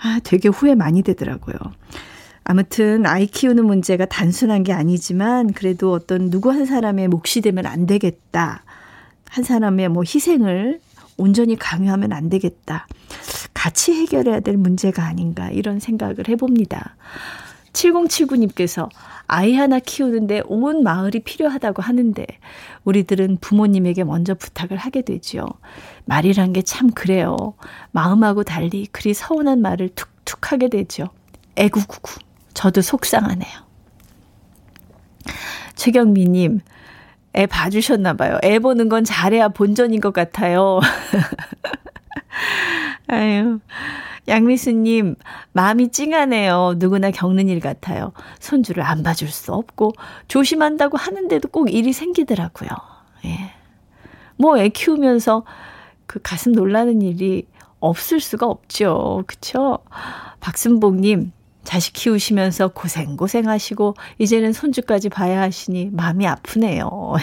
아, 0.00 0.20
되게 0.22 0.48
후회 0.48 0.74
많이 0.74 1.02
되더라고요. 1.02 1.56
아무튼 2.44 3.06
아이 3.06 3.26
키우는 3.26 3.64
문제가 3.64 4.06
단순한 4.06 4.62
게 4.62 4.72
아니지만 4.72 5.52
그래도 5.52 5.92
어떤 5.92 6.30
누구 6.30 6.50
한 6.52 6.64
사람의 6.64 7.08
몫이 7.08 7.40
되면 7.40 7.66
안 7.66 7.86
되겠다. 7.86 8.62
한 9.28 9.42
사람의 9.42 9.88
뭐 9.88 10.02
희생을 10.02 10.80
온전히 11.16 11.56
강요하면 11.56 12.12
안 12.12 12.28
되겠다. 12.28 12.86
같이 13.52 13.92
해결해야 13.92 14.40
될 14.40 14.56
문제가 14.56 15.04
아닌가 15.04 15.50
이런 15.50 15.80
생각을 15.80 16.28
해봅니다. 16.28 16.94
7079님께서 17.76 18.88
아이 19.26 19.54
하나 19.54 19.78
키우는데 19.78 20.42
온 20.46 20.82
마을이 20.82 21.20
필요하다고 21.20 21.82
하는데 21.82 22.26
우리들은 22.84 23.38
부모님에게 23.40 24.04
먼저 24.04 24.34
부탁을 24.34 24.76
하게 24.76 25.02
되죠. 25.02 25.46
말이란 26.06 26.52
게 26.52 26.62
참 26.62 26.90
그래요. 26.90 27.54
마음하고 27.92 28.44
달리 28.44 28.86
그리 28.86 29.14
서운한 29.14 29.60
말을 29.60 29.90
툭툭 29.94 30.52
하게 30.52 30.68
되죠. 30.68 31.08
애구구구. 31.56 32.20
저도 32.54 32.80
속상하네요. 32.82 33.66
최경미님, 35.74 36.60
애 37.34 37.46
봐주셨나봐요. 37.46 38.38
애 38.44 38.58
보는 38.58 38.88
건 38.88 39.04
잘해야 39.04 39.48
본전인 39.48 40.00
것 40.00 40.12
같아요. 40.12 40.80
양미수님, 44.36 45.16
마음이 45.52 45.88
찡하네요. 45.90 46.74
누구나 46.76 47.10
겪는 47.10 47.48
일 47.48 47.60
같아요. 47.60 48.12
손주를 48.38 48.82
안 48.82 49.02
봐줄 49.02 49.28
수 49.28 49.54
없고, 49.54 49.92
조심한다고 50.28 50.98
하는데도 50.98 51.48
꼭 51.48 51.72
일이 51.72 51.94
생기더라고요. 51.94 52.68
예. 53.24 53.52
뭐, 54.36 54.58
애 54.58 54.68
키우면서 54.68 55.44
그 56.06 56.20
가슴 56.22 56.52
놀라는 56.52 57.00
일이 57.00 57.46
없을 57.80 58.20
수가 58.20 58.46
없죠. 58.46 59.24
그쵸? 59.26 59.78
박순복님, 60.40 61.32
자식 61.64 61.94
키우시면서 61.94 62.68
고생고생 62.68 63.48
하시고, 63.48 63.94
이제는 64.18 64.52
손주까지 64.52 65.08
봐야 65.08 65.40
하시니 65.40 65.90
마음이 65.92 66.26
아프네요. 66.26 67.14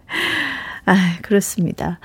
아, 0.86 1.18
그렇습니다. 1.20 2.00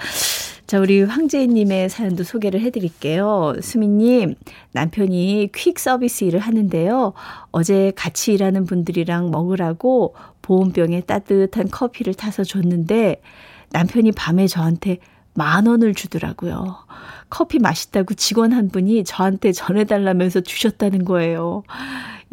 자, 0.73 0.79
우리 0.79 1.03
황재희님의 1.03 1.87
사연도 1.87 2.23
소개를 2.23 2.59
해드릴게요. 2.61 3.53
수민님, 3.61 4.33
남편이 4.71 5.49
퀵 5.53 5.77
서비스 5.77 6.23
일을 6.23 6.39
하는데요. 6.39 7.13
어제 7.51 7.91
같이 7.95 8.33
일하는 8.33 8.65
분들이랑 8.65 9.29
먹으라고 9.29 10.15
보온병에 10.41 11.01
따뜻한 11.01 11.69
커피를 11.69 12.15
타서 12.15 12.43
줬는데 12.43 13.21
남편이 13.69 14.13
밤에 14.13 14.47
저한테 14.47 14.97
만 15.35 15.67
원을 15.67 15.93
주더라고요. 15.93 16.75
커피 17.33 17.57
맛있다고 17.57 18.13
직원 18.13 18.53
한 18.53 18.69
분이 18.69 19.05
저한테 19.05 19.53
전해달라면서 19.53 20.41
주셨다는 20.41 21.03
거예요. 21.03 21.63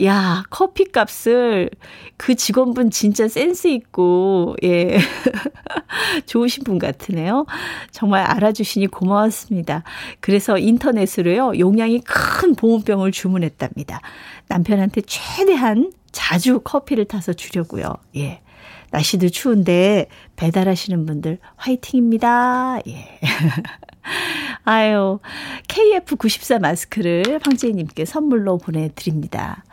야, 0.04 0.42
커피 0.50 0.84
값을 0.84 1.70
그 2.18 2.34
직원분 2.34 2.90
진짜 2.90 3.26
센스 3.26 3.68
있고, 3.68 4.56
예. 4.62 4.98
좋으신 6.26 6.64
분 6.64 6.78
같으네요. 6.78 7.46
정말 7.90 8.24
알아주시니 8.24 8.88
고마웠습니다. 8.88 9.84
그래서 10.20 10.58
인터넷으로요, 10.58 11.58
용량이 11.58 12.02
큰 12.02 12.54
보온병을 12.54 13.10
주문했답니다. 13.10 14.02
남편한테 14.48 15.00
최대한 15.06 15.94
자주 16.12 16.60
커피를 16.60 17.06
타서 17.06 17.32
주려고요. 17.32 17.94
예. 18.16 18.42
날씨도 18.90 19.30
추운데 19.30 20.08
배달하시는 20.36 21.06
분들 21.06 21.38
화이팅입니다. 21.56 22.80
예. 22.86 23.18
아유, 24.64 25.18
KF94 25.68 26.60
마스크를 26.60 27.40
황재희님께 27.42 28.04
선물로 28.04 28.58
보내드립니다. 28.58 29.64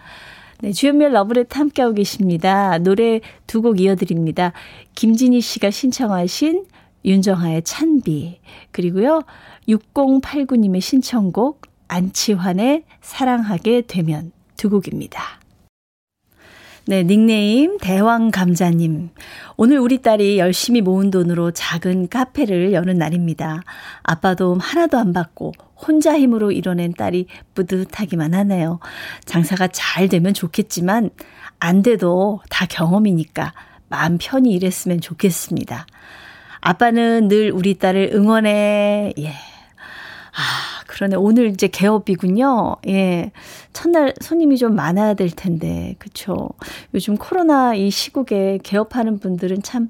네, 0.60 0.71
주연미의 0.71 1.12
러브레터 1.12 1.60
함께하고 1.60 1.93
계십니다. 1.93 2.78
노래 2.80 3.21
두 3.45 3.62
곡 3.62 3.80
이어드립니다. 3.80 4.54
김진희 4.95 5.41
씨가 5.41 5.69
신청하신 5.69 6.65
윤정하의 7.06 7.62
찬비, 7.63 8.39
그리고요, 8.71 9.21
6089님의 9.69 10.82
신청곡 10.82 11.62
안치환의 11.88 12.84
사랑하게 13.02 13.84
되면 13.88 14.32
두 14.58 14.69
곡입니다. 14.69 15.37
네, 16.89 17.04
닉네임 17.04 17.78
대왕 17.80 18.32
감자님. 18.32 19.10
오늘 19.58 19.78
우리 19.78 20.02
딸이 20.02 20.39
열심히 20.39 20.80
모은 20.80 21.12
돈으로 21.12 21.52
작은 21.52 22.08
카페를 22.08 22.71
여는 22.71 22.97
날입니다. 22.97 23.62
아빠 24.04 24.36
도움 24.36 24.60
하나도 24.60 24.97
안 24.97 25.12
받고 25.12 25.52
혼자 25.76 26.17
힘으로 26.17 26.50
이뤄낸 26.50 26.93
딸이 26.93 27.28
뿌듯하기만 27.56 28.34
하네요. 28.34 28.80
장사가 29.26 29.67
잘 29.67 30.08
되면 30.08 30.34
좋겠지만 30.34 31.10
안 31.60 31.82
돼도 31.82 32.39
다 32.50 32.65
경험이니까 32.65 33.52
마음 33.89 34.17
편히 34.17 34.54
일했으면 34.54 35.02
좋겠습니다. 35.02 35.88
아빠는 36.62 37.28
늘 37.28 37.52
우리 37.52 37.73
딸을 37.73 38.12
응원해. 38.13 39.13
예. 39.19 39.34
아, 40.38 40.84
그러네. 40.88 41.15
오늘 41.15 41.47
이제 41.47 41.67
개업이군요. 41.67 42.78
예. 42.88 43.32
첫날 43.73 44.13
손님이 44.21 44.58
좀 44.58 44.76
많아야 44.76 45.15
될 45.15 45.30
텐데. 45.32 45.95
그쵸. 46.00 46.50
요즘 46.93 47.17
코로나 47.17 47.73
이 47.73 47.89
시국에 47.89 48.60
개업하는 48.63 49.19
분들은 49.19 49.63
참 49.63 49.89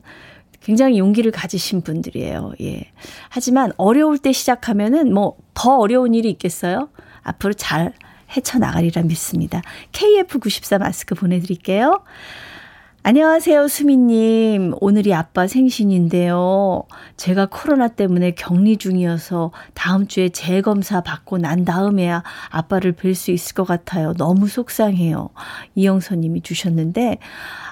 굉장히 0.62 1.00
용기를 1.00 1.32
가지신 1.32 1.82
분들이에요. 1.82 2.54
예. 2.62 2.92
하지만 3.30 3.72
어려울 3.78 4.18
때 4.18 4.32
시작하면은 4.32 5.14
뭐 5.14 5.38
더 5.58 5.76
어려운 5.80 6.14
일이 6.14 6.30
있겠어요? 6.30 6.90
앞으로 7.24 7.54
잘 7.54 7.94
헤쳐나가리라 8.36 9.02
믿습니다. 9.02 9.64
KF94 9.92 10.78
마스크 10.78 11.16
보내드릴게요. 11.16 12.04
안녕하세요, 13.10 13.70
수미님. 13.70 14.74
오늘이 14.82 15.14
아빠 15.14 15.48
생신인데요. 15.48 16.84
제가 17.16 17.46
코로나 17.46 17.88
때문에 17.88 18.32
격리 18.32 18.76
중이어서 18.76 19.54
다음 19.74 20.08
주에 20.08 20.28
재검사 20.28 21.00
받고 21.00 21.38
난 21.38 21.64
다음에야 21.64 22.24
아빠를 22.50 22.92
뵐 22.92 23.16
수 23.16 23.32
있을 23.32 23.56
것 23.56 23.64
같아요. 23.64 24.12
너무 24.16 24.50
속상해요. 24.50 25.30
이영선 25.76 26.20
님이 26.20 26.42
주셨는데, 26.42 27.20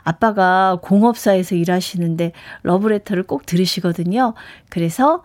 아빠가 0.05 0.77
공업사에서 0.81 1.55
일하시는데 1.55 2.31
러브레터를 2.63 3.23
꼭 3.23 3.45
들으시거든요. 3.45 4.35
그래서 4.69 5.21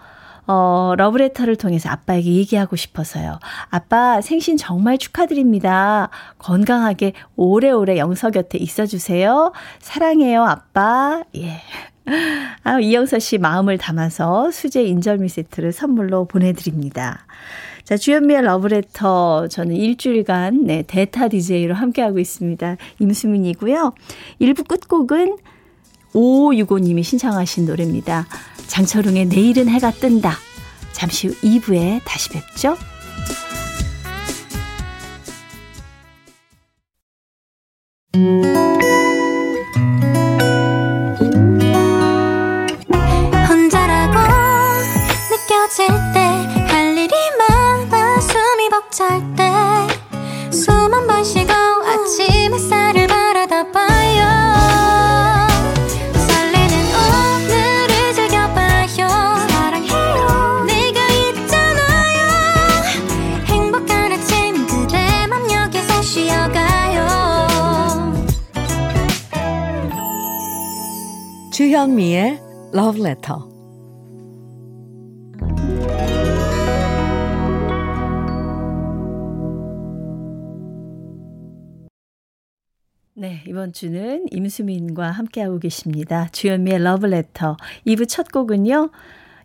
어, 0.53 0.95
러브레터를 0.97 1.55
통해서 1.55 1.89
아빠에게 1.91 2.29
얘기하고 2.29 2.75
싶어서요. 2.75 3.39
아빠 3.69 4.21
생신 4.21 4.57
정말 4.57 4.99
축하드립니다. 4.99 6.11
건강하게 6.39 7.13
오래오래 7.37 7.99
영서 7.99 8.31
곁에 8.31 8.59
있어주세요. 8.59 9.53
사랑해요, 9.79 10.43
아빠. 10.43 11.23
예. 11.37 11.61
아, 12.65 12.81
이영서 12.81 13.21
씨 13.21 13.39
마음을 13.39 13.79
담아서 13.79 14.51
수제 14.51 14.83
인절미 14.83 15.29
세트를 15.29 15.71
선물로 15.71 16.25
보내드립니다. 16.25 17.27
자, 17.85 17.97
주현미의 17.97 18.43
러브레터. 18.43 19.47
저는 19.47 19.77
일주일간, 19.77 20.65
네, 20.65 20.83
대타 20.83 21.29
DJ로 21.29 21.75
함께하고 21.75 22.19
있습니다. 22.19 22.77
임수민이고요. 22.99 23.95
1부 24.41 24.67
끝곡은 24.67 25.37
5565님이 26.14 27.03
신청하신 27.03 27.66
노래입니다. 27.66 28.27
장철웅의 28.66 29.27
내일은 29.27 29.68
해가 29.68 29.90
뜬다. 29.90 30.35
잠시 30.92 31.29
후 31.29 31.35
2부에 31.40 32.01
다시 32.05 32.31
뵙죠. 32.31 32.77
주현미의 71.81 72.38
Love 72.75 73.01
Letter. 73.01 73.40
네, 83.14 83.43
이번 83.47 83.73
주는 83.73 84.27
임수민과 84.31 85.11
함께하고 85.11 85.59
계십니다. 85.59 86.29
주현미의 86.33 86.83
러브레터. 86.83 87.57
2부 87.87 88.07
첫 88.07 88.31
곡은요. 88.31 88.90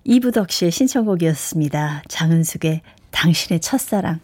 이부덕 0.04 0.52
씨의 0.52 0.72
신청곡이었습니다. 0.72 2.04
장은숙의 2.10 2.82
당신의 3.12 3.62
첫사랑. 3.62 4.20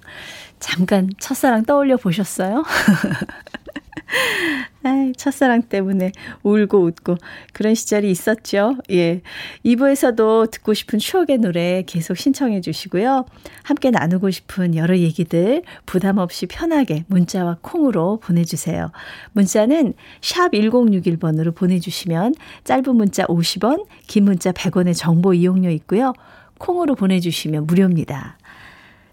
잠깐 0.60 1.10
첫사랑 1.17 1.63
떠올려 1.63 1.95
보셨어요? 1.95 2.65
아이, 4.84 5.13
첫사랑 5.13 5.63
때문에 5.63 6.12
울고 6.43 6.86
웃고 6.86 7.17
그런 7.54 7.75
시절이 7.75 8.10
있었죠. 8.10 8.77
예. 8.91 9.21
2부에서도 9.65 10.49
듣고 10.51 10.73
싶은 10.73 10.99
추억의 10.99 11.39
노래 11.39 11.84
계속 11.86 12.17
신청해 12.17 12.62
주시고요. 12.62 13.25
함께 13.63 13.91
나누고 13.91 14.32
싶은 14.32 14.75
여러 14.75 14.97
얘기들 14.97 15.63
부담 15.86 16.17
없이 16.17 16.45
편하게 16.47 17.04
문자와 17.08 17.58
콩으로 17.62 18.19
보내주세요. 18.21 18.91
문자는 19.34 19.93
샵 20.21 20.51
1061번으로 20.51 21.56
보내주시면 21.56 22.34
짧은 22.63 22.95
문자 22.95 23.25
50원, 23.25 23.86
긴 24.08 24.25
문자 24.25 24.51
100원의 24.51 24.95
정보 24.95 25.34
이용료 25.34 25.69
있고요. 25.71 26.13
콩으로 26.58 26.95
보내주시면 26.95 27.67
무료입니다. 27.67 28.38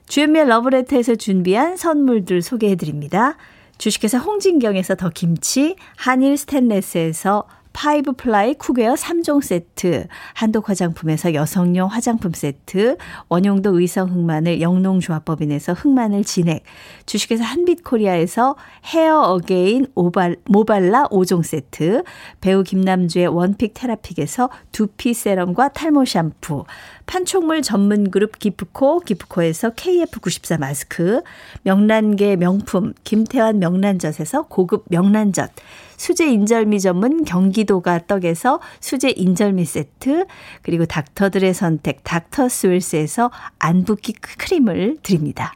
주연미의 0.09 0.49
러브레터에서 0.49 1.17
준비한 1.17 1.77
선물들 1.77 2.41
소개해 2.41 2.77
드립니다. 2.77 3.37
주식회사 3.79 4.19
홍진경에서 4.19 4.97
더 4.97 5.09
김치, 5.09 5.77
한일 5.97 6.37
스탠레스에서 6.37 7.45
five 7.73 8.15
ply 8.15 8.55
cookware 8.55 8.95
3종 8.95 9.41
세트, 9.41 10.09
한독 10.35 10.69
화장품에서 10.69 11.33
여성용 11.33 11.89
화장품 11.89 12.33
세트, 12.33 12.97
원용도 13.29 13.79
의성 13.79 14.11
흑마늘 14.11 14.61
영농조합법인에서 14.61 15.75
흑마늘 15.75 16.25
진액, 16.25 16.65
주식회사 17.07 17.45
한빛코리아에서 17.45 18.57
헤어 18.87 19.21
어게인 19.21 19.87
오발, 19.95 20.39
모발라 20.47 21.05
5종 21.05 21.45
세트, 21.45 22.03
배우 22.41 22.65
김남주의 22.65 23.29
one 23.29 23.49
pick 23.49 23.75
테라픽에서 23.75 24.51
두피 24.73 25.15
세럼과 25.15 25.69
탈모 25.69 26.05
샴푸, 26.05 26.65
판촉물 27.09 27.63
전문 27.63 28.11
그룹 28.11 28.39
기프코, 28.39 29.01
기프코에서 29.01 29.71
KF94 29.71 30.61
마스크, 30.61 31.23
명란계 31.63 32.37
명품 32.37 32.93
김태환 33.03 33.59
명란젓에서 33.59 34.43
고급 34.43 34.85
명란젓, 34.91 35.51
수제 35.97 36.31
인절미 36.31 36.81
전문 36.81 37.25
경기도가 37.25 38.07
떡에서 38.07 38.61
수제 38.81 39.15
인절미 39.17 39.65
세트, 39.65 40.27
그리고 40.63 40.85
닥터들의 40.85 41.55
선택 41.55 42.05
닥터 42.05 42.51
스웰스에서 42.51 43.31
안붓기 43.59 44.13
크림을 44.13 44.99
드립니다. 45.03 45.55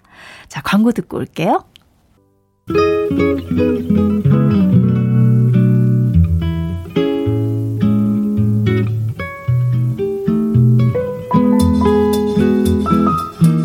자, 0.49 0.63
광고 0.63 0.91
듣고 0.91 1.19
올게요. 1.19 1.65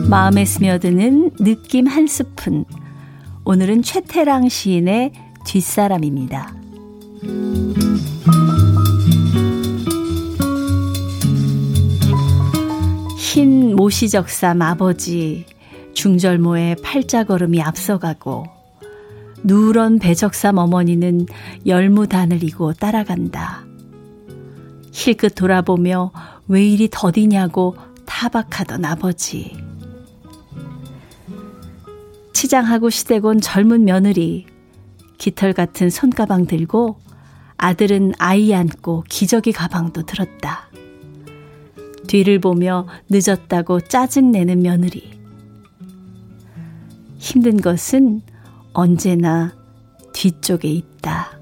마음에 0.09 0.45
스며드는 0.45 1.31
느낌 1.35 1.85
한 1.85 2.07
스푼. 2.07 2.63
오늘은 3.43 3.83
최태랑 3.83 4.47
시인의 4.47 5.11
뒷사람입니다. 5.45 6.55
흰 13.17 13.75
모시적삼 13.75 14.61
아버지 14.61 15.45
중절모의 15.93 16.77
팔자걸음이 16.77 17.61
앞서가고 17.61 18.45
누런 19.43 19.99
배적삼 19.99 20.57
어머니는 20.57 21.25
열무단을 21.65 22.45
이고 22.45 22.71
따라간다. 22.71 23.65
힐끗 24.93 25.35
돌아보며 25.35 26.11
왜 26.47 26.65
이리 26.65 26.87
더디냐고 26.89 27.75
타박하던 28.05 28.85
아버지. 28.85 29.66
치장하고 32.47 32.89
시댁 32.89 33.25
온 33.25 33.41
젊은 33.41 33.83
며느리 33.83 34.45
깃털 35.17 35.51
같은 35.51 35.89
손가방 35.89 36.47
들고 36.47 36.97
아들은 37.57 38.13
아이 38.19 38.53
안고 38.53 39.03
기저귀 39.09 39.51
가방도 39.51 40.03
들었다. 40.03 40.69
뒤를 42.07 42.39
보며 42.39 42.87
늦었다고 43.09 43.81
짜증내는 43.81 44.61
며느리. 44.61 45.19
힘든 47.17 47.59
것은 47.59 48.21
언제나 48.71 49.53
뒤쪽에 50.13 50.69
있다. 50.69 51.37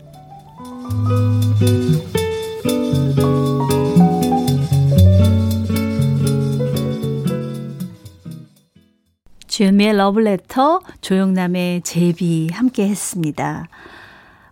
주현미의 9.55 9.95
러블레터, 9.95 10.81
조영남의 10.99 11.83
제비 11.83 12.49
함께 12.51 12.89
했습니다. 12.89 13.69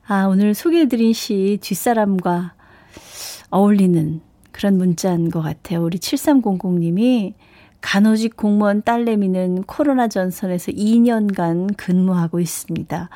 아, 0.07 0.27
오늘 0.27 0.53
소개해드린 0.53 1.11
시 1.11 1.59
뒷사람과 1.61 2.53
어울리는 3.49 4.21
그런 4.53 4.77
문자인 4.77 5.29
것 5.29 5.41
같아요. 5.41 5.83
우리 5.83 5.97
7300님이 5.97 7.33
간호직 7.81 8.37
공무원 8.37 8.81
딸내미는 8.81 9.63
코로나 9.63 10.07
전선에서 10.07 10.71
2년간 10.71 11.75
근무하고 11.75 12.39
있습니다. 12.39 13.09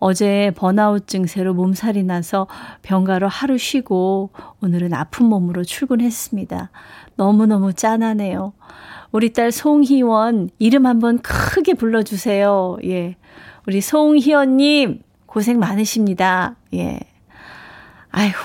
어제 0.00 0.52
번아웃 0.54 1.06
증세로 1.06 1.54
몸살이 1.54 2.02
나서 2.02 2.46
병가로 2.82 3.28
하루 3.28 3.56
쉬고 3.56 4.32
오늘은 4.60 4.92
아픈 4.92 5.24
몸으로 5.24 5.64
출근했습니다. 5.64 6.70
너무너무 7.16 7.72
짠하네요. 7.72 8.52
우리 9.12 9.32
딸 9.32 9.52
송희원 9.52 10.48
이름 10.58 10.86
한번 10.86 11.18
크게 11.18 11.74
불러주세요. 11.74 12.78
예. 12.84 13.16
우리 13.66 13.80
송희원님 13.80 15.02
고생 15.26 15.58
많으십니다. 15.58 16.56
예. 16.74 16.98
아이고, 18.10 18.38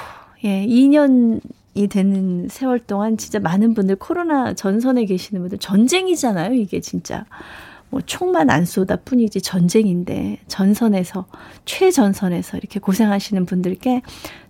예. 0.44 0.66
2년이 0.66 1.90
되는 1.90 2.48
세월 2.50 2.80
동안 2.80 3.18
진짜 3.18 3.40
많은 3.40 3.74
분들 3.74 3.96
코로나 3.96 4.54
전선에 4.54 5.06
계시는 5.06 5.42
분들 5.42 5.58
전쟁이잖아요. 5.60 6.54
이게 6.54 6.82
진짜. 6.82 7.26
뭐 7.90 8.02
총만 8.02 8.50
안 8.50 8.66
쏘다 8.66 8.98
뿐이지 8.98 9.42
전쟁인데 9.42 10.40
전선에서 10.48 11.26
최전선에서 11.64 12.58
이렇게 12.58 12.82
고생하시는 12.82 13.46
분들께 13.46 14.02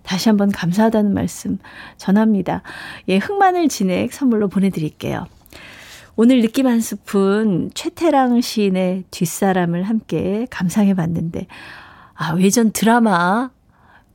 다시 0.02 0.30
한번 0.30 0.52
감사하다는 0.52 1.14
말씀 1.14 1.60
전합니다. 1.98 2.64
예, 3.08 3.18
흑마늘 3.18 3.68
진액 3.70 4.12
선물로 4.12 4.48
보내드릴게요. 4.48 5.28
오늘 6.20 6.42
느낌 6.42 6.66
한 6.66 6.82
스푼 6.82 7.70
최태랑 7.76 8.42
시인의 8.42 9.04
뒷사람을 9.12 9.84
함께 9.84 10.48
감상해 10.50 10.96
봤는데, 10.96 11.46
아, 12.16 12.34
외전 12.34 12.72
드라마 12.72 13.52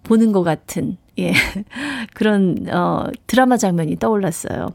보는 0.03 0.33
것 0.33 0.43
같은, 0.43 0.97
예, 1.21 1.33
그런, 2.13 2.67
어, 2.73 3.05
드라마 3.29 3.57
장면이 3.57 4.01
떠올랐어요. 4.01 4.71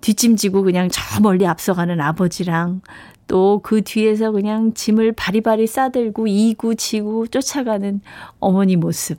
뒷짐지고 0.00 0.64
그냥 0.64 0.88
저 0.90 1.20
멀리 1.20 1.46
앞서가는 1.46 2.00
아버지랑 2.00 2.80
또 3.28 3.60
그 3.62 3.82
뒤에서 3.82 4.32
그냥 4.32 4.74
짐을 4.74 5.12
바리바리 5.12 5.68
싸들고 5.68 6.26
이구 6.26 6.74
지구 6.74 7.28
쫓아가는 7.28 8.00
어머니 8.40 8.74
모습. 8.74 9.18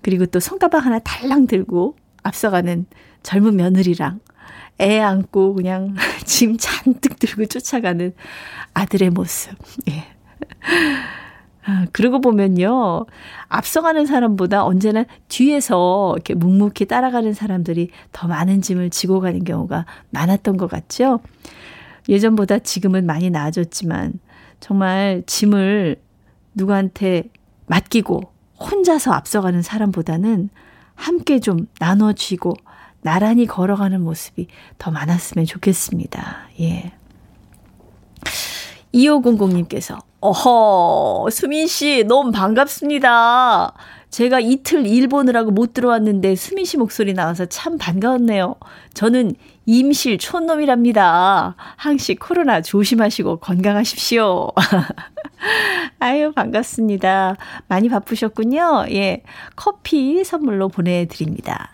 그리고 0.00 0.26
또 0.26 0.38
손가방 0.38 0.84
하나 0.84 1.00
달랑 1.00 1.48
들고 1.48 1.96
앞서가는 2.22 2.86
젊은 3.24 3.56
며느리랑 3.56 4.20
애 4.80 5.00
안고 5.00 5.54
그냥 5.54 5.94
짐 6.24 6.56
잔뜩 6.58 7.18
들고 7.18 7.46
쫓아가는 7.46 8.12
아들의 8.74 9.10
모습. 9.10 9.54
예. 9.88 10.04
아, 11.66 11.86
그러고 11.92 12.20
보면요. 12.20 13.06
앞서가는 13.48 14.04
사람보다 14.06 14.64
언제나 14.64 15.04
뒤에서 15.28 16.12
이렇게 16.14 16.34
묵묵히 16.34 16.86
따라가는 16.86 17.32
사람들이 17.32 17.90
더 18.12 18.28
많은 18.28 18.60
짐을 18.60 18.90
지고 18.90 19.20
가는 19.20 19.42
경우가 19.44 19.86
많았던 20.10 20.56
것 20.58 20.68
같죠? 20.68 21.20
예전보다 22.08 22.58
지금은 22.58 23.06
많이 23.06 23.30
나아졌지만 23.30 24.12
정말 24.60 25.22
짐을 25.26 25.96
누구한테 26.54 27.24
맡기고 27.66 28.20
혼자서 28.60 29.12
앞서가는 29.12 29.62
사람보다는 29.62 30.50
함께 30.94 31.40
좀 31.40 31.66
나눠쥐고 31.80 32.54
나란히 33.04 33.44
걸어가는 33.44 34.00
모습이 34.00 34.48
더 34.78 34.90
많았으면 34.90 35.44
좋겠습니다. 35.44 36.48
예. 36.60 36.92
2500님께서, 38.94 39.98
어허, 40.20 41.28
수민 41.30 41.66
씨, 41.66 42.04
너무 42.04 42.32
반갑습니다. 42.32 43.74
제가 44.08 44.40
이틀 44.40 44.86
일 44.86 45.08
보느라고 45.08 45.50
못 45.50 45.74
들어왔는데 45.74 46.34
수민 46.36 46.64
씨 46.64 46.78
목소리 46.78 47.12
나와서 47.12 47.44
참 47.44 47.76
반가웠네요. 47.76 48.54
저는 48.94 49.34
임실 49.66 50.16
촌놈이랍니다. 50.16 51.56
항시 51.76 52.14
코로나 52.14 52.62
조심하시고 52.62 53.38
건강하십시오. 53.38 54.50
아유, 55.98 56.32
반갑습니다. 56.32 57.36
많이 57.68 57.90
바쁘셨군요. 57.90 58.86
예. 58.92 59.22
커피 59.56 60.24
선물로 60.24 60.68
보내드립니다. 60.68 61.72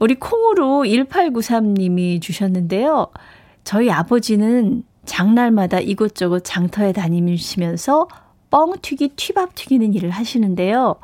우리 0.00 0.14
콩으로 0.14 0.84
1893님이 0.84 2.20
주셨는데요. 2.22 3.08
저희 3.64 3.90
아버지는 3.90 4.82
장날마다 5.04 5.78
이곳저곳 5.78 6.42
장터에 6.44 6.92
다니시면서 6.92 8.08
뻥 8.50 8.72
튀기 8.82 9.10
튀밥 9.16 9.54
튀기는 9.54 9.94
일을 9.94 10.10
하시는데요. 10.10 10.96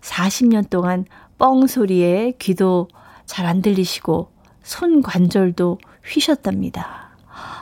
40년 0.00 0.70
동안 0.70 1.04
뻥 1.38 1.66
소리에 1.66 2.32
귀도 2.38 2.88
잘 3.26 3.46
안 3.46 3.60
들리시고 3.62 4.30
손 4.62 5.02
관절도 5.02 5.78
휘셨답니다. 6.04 7.10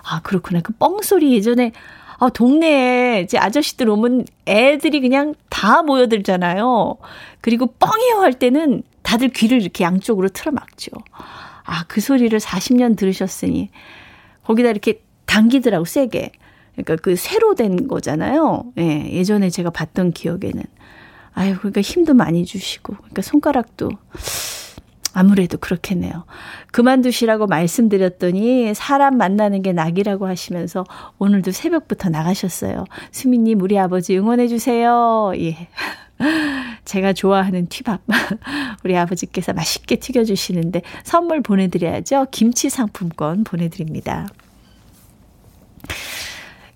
아, 0.04 0.20
그렇구나. 0.22 0.60
그 0.60 0.72
뻥 0.74 1.00
소리 1.02 1.32
예전에 1.34 1.72
아, 2.22 2.28
동네에 2.28 3.22
이제 3.22 3.36
아저씨들 3.36 3.90
오면 3.90 4.26
애들이 4.46 5.00
그냥 5.00 5.34
다 5.48 5.82
모여들잖아요. 5.82 6.96
그리고 7.40 7.66
뻥이요 7.66 8.20
할 8.20 8.32
때는 8.32 8.84
다들 9.02 9.30
귀를 9.30 9.60
이렇게 9.60 9.82
양쪽으로 9.82 10.28
틀어막죠. 10.28 10.92
아, 11.64 11.84
그 11.88 12.00
소리를 12.00 12.38
40년 12.38 12.96
들으셨으니 12.96 13.70
거기다 14.44 14.70
이렇게 14.70 15.02
당기더라고, 15.26 15.84
세게. 15.84 16.30
그러니까 16.76 16.94
그 17.02 17.16
새로 17.16 17.56
된 17.56 17.88
거잖아요. 17.88 18.66
예, 18.78 19.10
예전에 19.10 19.50
제가 19.50 19.70
봤던 19.70 20.12
기억에는. 20.12 20.62
아유, 21.34 21.56
그러니까 21.58 21.80
힘도 21.80 22.14
많이 22.14 22.44
주시고, 22.44 22.94
그러니까 22.98 23.22
손가락도 23.22 23.90
아무래도 25.14 25.58
그렇겠네요. 25.58 26.24
그만두시라고 26.70 27.46
말씀드렸더니 27.46 28.74
사람 28.74 29.18
만나는 29.18 29.62
게 29.62 29.72
낙이라고 29.72 30.26
하시면서 30.26 30.84
오늘도 31.18 31.52
새벽부터 31.52 32.08
나가셨어요. 32.08 32.84
수미님, 33.10 33.60
우리 33.60 33.78
아버지 33.78 34.16
응원해주세요. 34.16 35.32
예. 35.36 35.68
제가 36.84 37.12
좋아하는 37.12 37.66
튀밥. 37.66 38.00
우리 38.84 38.96
아버지께서 38.96 39.52
맛있게 39.52 39.96
튀겨주시는데 39.96 40.82
선물 41.04 41.42
보내드려야죠. 41.42 42.28
김치 42.30 42.70
상품권 42.70 43.44
보내드립니다. 43.44 44.28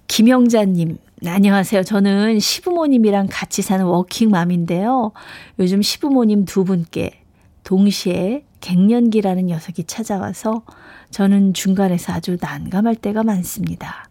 김영자님, 0.09 0.99
안녕하세요. 1.27 1.83
저는 1.83 2.39
시부모님이랑 2.39 3.29
같이 3.31 3.63
사는 3.63 3.85
워킹맘인데요. 3.85 5.13
요즘 5.59 5.83
시부모님 5.83 6.45
두 6.45 6.65
분께 6.65 7.23
동시에 7.67 8.45
갱년기라는 8.61 9.47
녀석이 9.47 9.85
찾아와서 9.85 10.63
저는 11.11 11.53
중간에서 11.53 12.13
아주 12.13 12.37
난감할 12.41 12.95
때가 12.95 13.25
많습니다. 13.25 14.09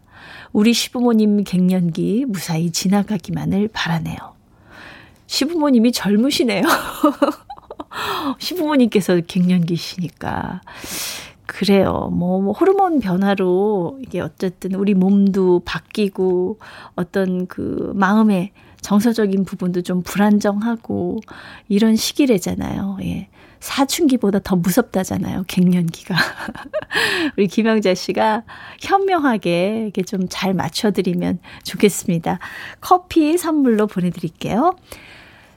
우리 0.52 0.74
시부모님 0.74 1.42
갱년기 1.42 2.26
무사히 2.28 2.70
지나가기만을 2.70 3.68
바라네요. 3.72 4.16
시부모님이 5.26 5.92
젊으시네요. 5.92 6.64
시부모님께서 8.38 9.22
갱년기시니까. 9.26 10.60
그래요. 11.46 12.10
뭐, 12.12 12.42
뭐, 12.42 12.52
호르몬 12.52 13.00
변화로 13.00 14.00
이게 14.02 14.20
어쨌든 14.20 14.74
우리 14.74 14.92
몸도 14.92 15.62
바뀌고 15.64 16.58
어떤 16.94 17.46
그 17.46 17.92
마음의 17.94 18.50
정서적인 18.82 19.46
부분도 19.46 19.80
좀 19.80 20.02
불안정하고 20.02 21.20
이런 21.68 21.96
시기래잖아요. 21.96 22.98
예. 23.04 23.28
사춘기보다 23.66 24.38
더 24.38 24.54
무섭다잖아요. 24.56 25.44
갱년기가. 25.48 26.14
우리 27.36 27.48
김영자 27.48 27.94
씨가 27.94 28.44
현명하게 28.80 29.82
이렇게 29.82 30.02
좀 30.02 30.26
잘 30.28 30.54
맞춰드리면 30.54 31.38
좋겠습니다. 31.64 32.38
커피 32.80 33.36
선물로 33.38 33.86
보내드릴게요. 33.86 34.76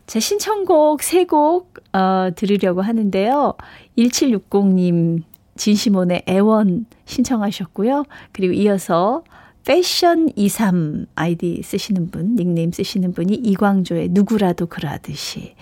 제 0.08 0.20
신청곡 0.20 1.04
세 1.04 1.26
곡, 1.26 1.74
어, 1.94 2.30
들으려고 2.36 2.82
하는데요. 2.82 3.54
1760님, 3.98 5.24
진시몬의 5.56 6.24
애원 6.28 6.86
신청하셨고요. 7.06 8.06
그리고 8.32 8.54
이어서 8.54 9.24
패션 9.70 10.30
23 10.36 11.06
아이디 11.14 11.62
쓰시는 11.64 12.10
분, 12.10 12.36
닉네임 12.36 12.72
쓰시는 12.72 13.14
분이 13.14 13.36
이광조의 13.36 14.10
누구라도 14.10 14.66
그러듯이. 14.66 15.54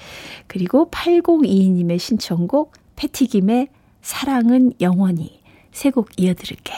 그리고 0.48 0.90
8022님의 0.92 2.00
신청곡 2.00 2.72
패티김의 2.96 3.68
사랑은 4.02 4.72
영원히 4.80 5.42
세 5.74 5.92
곡 5.92 6.08
이어드릴게요. 6.16 6.78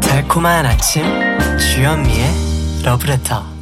달콤한 0.00 0.64
아침 0.64 1.04
주현미의 1.58 2.82
러브레터 2.84 3.53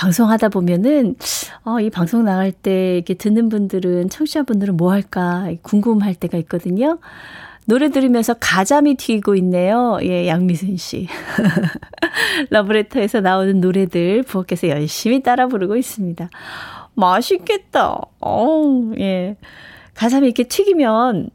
방송하다 0.00 0.48
보면은 0.48 1.14
어, 1.62 1.78
이 1.78 1.90
방송 1.90 2.24
나갈 2.24 2.52
때 2.52 2.94
이렇게 2.96 3.12
듣는 3.12 3.50
분들은 3.50 4.08
청취자분들은 4.08 4.78
뭐 4.78 4.92
할까 4.92 5.50
궁금할 5.60 6.14
때가 6.14 6.38
있거든요. 6.38 6.98
노래 7.66 7.90
들으면서 7.90 8.34
가자미 8.40 8.94
튀고 8.94 9.34
있네요. 9.36 9.98
예, 10.02 10.26
양미순 10.26 10.78
씨. 10.78 11.06
러브레터에서 12.48 13.20
나오는 13.20 13.60
노래들 13.60 14.22
부엌에서 14.22 14.68
열심히 14.68 15.22
따라 15.22 15.48
부르고 15.48 15.76
있습니다. 15.76 16.30
맛있겠다. 16.94 18.00
어, 18.20 18.92
예. 18.98 19.36
가자미 19.94 20.28
이렇게 20.28 20.44
튀기면 20.44 21.28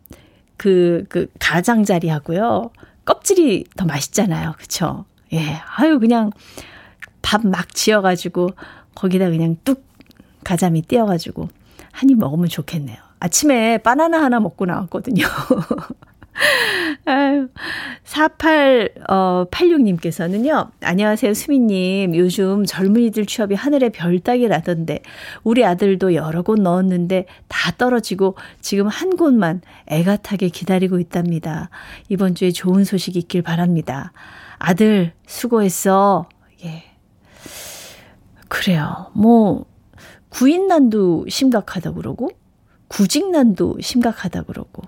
그, 0.57 1.05
그, 1.07 1.27
가장자리 1.37 2.09
하고요. 2.09 2.71
껍질이 3.05 3.65
더 3.77 3.85
맛있잖아요. 3.85 4.55
그쵸? 4.57 5.05
예. 5.33 5.61
아유, 5.77 5.99
그냥 5.99 6.31
밥 7.35 7.45
막 7.45 7.73
지어가지고 7.73 8.49
거기다 8.95 9.29
그냥 9.29 9.57
뚝 9.63 9.83
가자미 10.43 10.81
띄어가지고 10.83 11.49
한 11.91 12.09
입 12.09 12.17
먹으면 12.17 12.47
좋겠네요. 12.47 12.97
아침에 13.19 13.77
바나나 13.79 14.21
하나 14.21 14.39
먹고 14.39 14.65
나왔거든요. 14.65 15.25
아유, 17.05 17.47
4886님께서는요, 18.03 20.71
안녕하세요, 20.81 21.33
수미님. 21.33 22.15
요즘 22.15 22.65
젊은이들 22.65 23.25
취업이 23.25 23.55
하늘의 23.55 23.91
별 23.91 24.19
따기라던데, 24.19 24.99
우리 25.43 25.65
아들도 25.65 26.13
여러 26.13 26.41
곳 26.41 26.59
넣었는데 26.59 27.25
다 27.47 27.71
떨어지고 27.77 28.35
지금 28.59 28.87
한 28.87 29.15
곳만 29.15 29.61
애가 29.87 30.17
타게 30.17 30.49
기다리고 30.49 30.99
있답니다. 30.99 31.69
이번 32.09 32.35
주에 32.35 32.51
좋은 32.51 32.83
소식 32.83 33.15
있길 33.15 33.41
바랍니다. 33.41 34.11
아들, 34.59 35.13
수고했어. 35.27 36.27
예. 38.45 38.49
그래요. 38.49 39.11
뭐, 39.13 39.65
구인난도 40.29 41.25
심각하다 41.29 41.93
그러고, 41.93 42.29
구직난도 42.87 43.77
심각하다 43.81 44.43
그러고, 44.43 44.83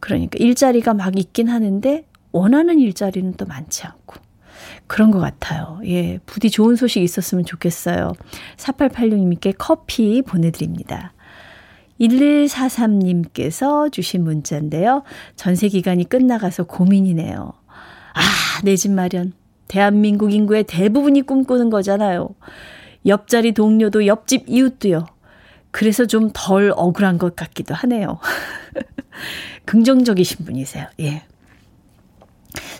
그러니까 0.00 0.36
일자리가 0.38 0.94
막 0.94 1.18
있긴 1.18 1.48
하는데 1.48 2.06
원하는 2.32 2.78
일자리는 2.78 3.34
또 3.34 3.46
많지 3.46 3.86
않고 3.86 4.16
그런 4.86 5.10
것 5.10 5.18
같아요. 5.18 5.80
예, 5.84 6.18
부디 6.26 6.50
좋은 6.50 6.76
소식 6.76 7.02
있었으면 7.02 7.44
좋겠어요. 7.44 8.12
4886님께 8.56 9.54
커피 9.58 10.22
보내드립니다. 10.22 11.12
1143님께서 12.00 13.90
주신 13.90 14.22
문자인데요. 14.24 15.02
전세 15.34 15.68
기간이 15.68 16.08
끝나가서 16.08 16.64
고민이네요. 16.64 17.52
아, 18.14 18.20
내 18.64 18.76
집 18.76 18.92
마련. 18.92 19.32
대한민국 19.68 20.32
인구의 20.32 20.64
대부분이 20.64 21.22
꿈꾸는 21.22 21.70
거잖아요. 21.70 22.30
옆자리 23.06 23.52
동료도 23.52 24.06
옆집 24.06 24.44
이웃도요. 24.48 25.06
그래서 25.70 26.06
좀 26.06 26.30
덜 26.32 26.72
억울한 26.74 27.18
것 27.18 27.36
같기도 27.36 27.74
하네요. 27.74 28.18
긍정적이신 29.66 30.46
분이세요. 30.46 30.86
예. 31.00 31.22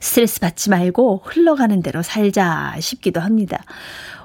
스트레스 0.01 0.41
받지 0.41 0.71
말고 0.71 1.23
흘러가는 1.25 1.83
대로 1.83 2.03
살자 2.03 2.75
싶기도 2.81 3.21
합니다. 3.21 3.63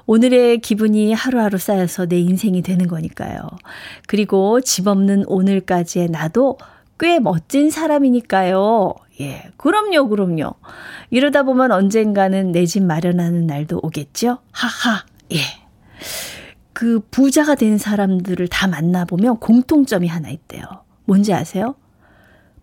오늘의 0.06 0.58
기분이 0.58 1.12
하루하루 1.12 1.58
쌓여서 1.58 2.06
내 2.06 2.18
인생이 2.18 2.62
되는 2.62 2.88
거니까요. 2.88 3.40
그리고 4.06 4.60
집 4.60 4.88
없는 4.88 5.24
오늘까지의 5.26 6.08
나도 6.08 6.58
꽤 6.98 7.18
멋진 7.18 7.70
사람이니까요. 7.70 8.94
예, 9.22 9.42
그럼요, 9.56 10.08
그럼요. 10.08 10.54
이러다 11.10 11.42
보면 11.44 11.72
언젠가는 11.72 12.52
내 12.52 12.66
집 12.66 12.82
마련하는 12.84 13.46
날도 13.46 13.80
오겠죠? 13.82 14.38
하하, 14.52 15.04
예. 15.32 15.38
그 16.72 17.00
부자가 17.10 17.54
된 17.54 17.78
사람들을 17.78 18.48
다 18.48 18.66
만나보면 18.66 19.38
공통점이 19.38 20.08
하나 20.08 20.28
있대요. 20.30 20.62
뭔지 21.04 21.32
아세요? 21.32 21.74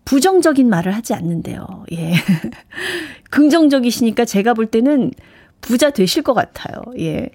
부정적인 0.04 0.68
말을 0.68 0.94
하지 0.94 1.14
않는데요. 1.14 1.84
예. 1.92 2.14
긍정적이시니까 3.30 4.24
제가 4.24 4.54
볼 4.54 4.66
때는 4.66 5.12
부자 5.60 5.90
되실 5.90 6.22
것 6.22 6.34
같아요. 6.34 6.82
예. 6.98 7.28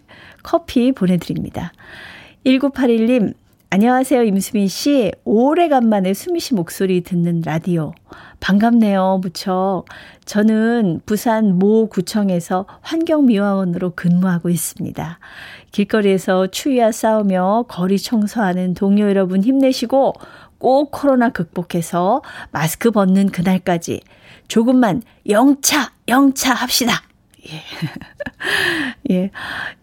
커피 0.43 0.91
보내드립니다. 0.91 1.71
1981님, 2.45 3.33
안녕하세요, 3.75 4.23
임수민 4.23 4.69
씨. 4.69 5.11
오래간만에 5.25 6.13
수미 6.13 6.39
씨 6.39 6.53
목소리 6.53 7.01
듣는 7.01 7.41
라디오. 7.43 7.91
반갑네요, 8.39 9.19
무척. 9.21 9.83
저는 10.23 11.01
부산 11.05 11.59
모 11.59 11.89
구청에서 11.89 12.67
환경미화원으로 12.79 13.91
근무하고 13.93 14.47
있습니다. 14.47 15.19
길거리에서 15.73 16.47
추위와 16.47 16.93
싸우며 16.93 17.65
거리 17.67 17.99
청소하는 17.99 18.75
동료 18.75 19.09
여러분 19.09 19.43
힘내시고 19.43 20.13
꼭 20.57 20.91
코로나 20.91 21.27
극복해서 21.27 22.21
마스크 22.51 22.91
벗는 22.91 23.27
그날까지 23.27 23.99
조금만 24.47 25.01
영차, 25.27 25.91
영차 26.07 26.53
합시다. 26.53 27.01
예. 27.49 27.61
예. 29.11 29.31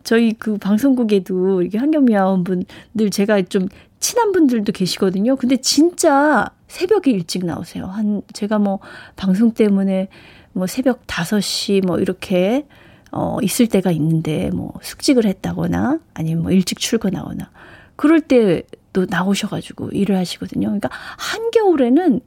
저희 0.05 0.33
그 0.33 0.59
방송국에도 0.59 1.63
이렇게 1.63 1.79
환경미화원 1.79 2.45
분들 2.45 3.11
제가 3.11 3.43
좀 3.43 3.69
친한 4.01 4.33
분들도 4.33 4.73
계시거든요. 4.73 5.37
근데 5.37 5.57
진짜 5.57 6.51
새벽에 6.67 7.11
일찍 7.11 7.45
나오세요. 7.45 7.87
한, 7.87 8.23
제가 8.33 8.59
뭐 8.59 8.81
방송 9.15 9.53
때문에 9.53 10.09
뭐 10.53 10.67
새벽 10.67 11.07
5시 11.07 11.87
뭐 11.87 11.99
이렇게 11.99 12.67
어, 13.13 13.39
있을 13.43 13.67
때가 13.67 13.91
있는데 13.93 14.51
뭐 14.51 14.73
숙직을 14.83 15.27
했다거나 15.27 16.01
아니면 16.15 16.43
뭐 16.43 16.51
일찍 16.51 16.79
출근하거나 16.79 17.51
그럴 17.95 18.21
때도 18.21 19.07
나오셔가지고 19.09 19.91
일을 19.91 20.17
하시거든요. 20.17 20.67
그러니까 20.69 20.89
한겨울에는 21.19 22.21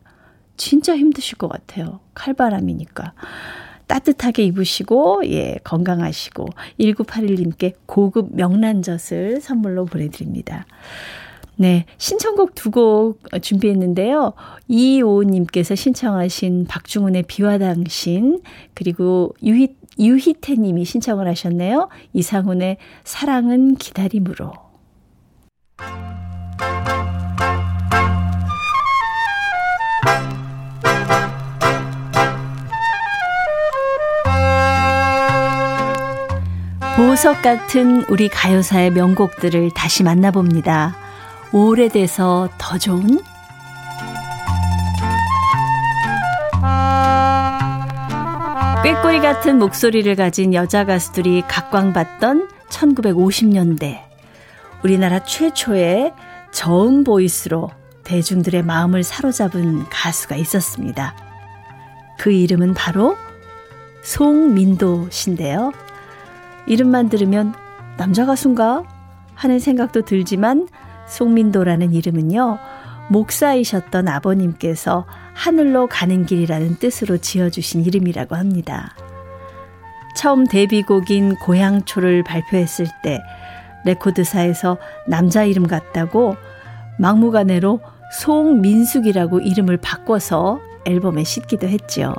진짜 0.58 0.96
힘드실 0.96 1.38
것 1.38 1.48
같아요. 1.48 2.00
칼바람이니까. 2.14 3.14
따뜻하게 3.88 4.44
입으시고, 4.44 5.24
예, 5.26 5.58
건강하시고, 5.64 6.48
1981님께 6.80 7.74
고급 7.86 8.36
명란젓을 8.36 9.42
선물로 9.42 9.86
보내드립니다. 9.86 10.66
네, 11.58 11.86
신청곡 11.98 12.54
두 12.56 12.72
곡 12.72 13.22
준비했는데요. 13.42 14.34
이오님께서 14.68 15.76
신청하신 15.76 16.66
박중훈의 16.68 17.24
비와 17.24 17.58
당신, 17.58 18.42
그리고 18.74 19.34
유희, 19.42 19.76
유희태님이 19.98 20.84
신청을 20.84 21.28
하셨네요. 21.30 21.90
이상훈의 22.14 22.78
사랑은 23.06 23.76
기다림으로. 23.76 24.52
보석 36.96 37.42
같은 37.42 38.06
우리 38.08 38.30
가요사의 38.30 38.92
명곡들을 38.92 39.72
다시 39.72 40.02
만나봅니다. 40.04 40.96
오래돼서 41.52 42.48
더 42.58 42.78
좋은 42.78 43.20
꾀꼬리 48.82 49.20
같은 49.20 49.60
목소리를 49.60 50.16
가진 50.16 50.54
여자 50.54 50.86
가수들이 50.86 51.44
각광받던 51.50 52.48
1950년대 52.70 54.02
우리나라 54.82 55.22
최초의 55.22 56.14
저음 56.52 57.04
보이스로 57.04 57.72
대중들의 58.06 58.64
마음을 58.64 59.04
사로잡은 59.04 59.84
가수가 59.90 60.38
있었습니다. 60.38 61.14
그 62.18 62.32
이름은 62.32 62.74
바로 62.74 63.18
송민도 64.04 65.10
씨인데요. 65.10 65.74
이름만 66.68 67.10
들으면 67.10 67.54
남자 67.98 68.26
가수인가 68.26 68.84
하는 69.34 69.60
생각도 69.60 70.02
들지만 70.04 70.68
송민도라는 71.08 71.94
이름은요. 71.94 72.58
목사이셨던 73.10 74.08
아버님께서 74.08 75.06
하늘로 75.34 75.88
가는 75.88 76.26
길이라는 76.26 76.78
뜻으로 76.78 77.18
지어주신 77.18 77.86
이름이라고 77.86 78.36
합니다. 78.36 78.96
처음 80.16 80.46
데뷔곡인 80.46 81.36
고향초를 81.36 82.24
발표했을 82.24 82.88
때 83.04 83.22
레코드사에서 83.86 84.78
남자 85.08 85.44
이름 85.44 85.68
같다고 85.68 86.36
막무가내로 86.98 87.82
송민숙이라고 88.22 89.42
이름을 89.42 89.78
바꿔서 89.78 90.60
앨범에 90.86 91.24
싣기도 91.24 91.68
했지요. 91.68 92.16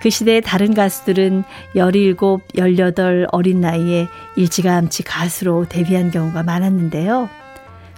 그 0.00 0.08
시대의 0.10 0.40
다른 0.40 0.74
가수들은 0.74 1.44
17, 1.76 2.16
18 2.56 3.26
어린 3.32 3.60
나이에 3.60 4.08
일찌감치 4.36 5.02
가수로 5.02 5.66
데뷔한 5.68 6.10
경우가 6.10 6.42
많았는데요. 6.42 7.28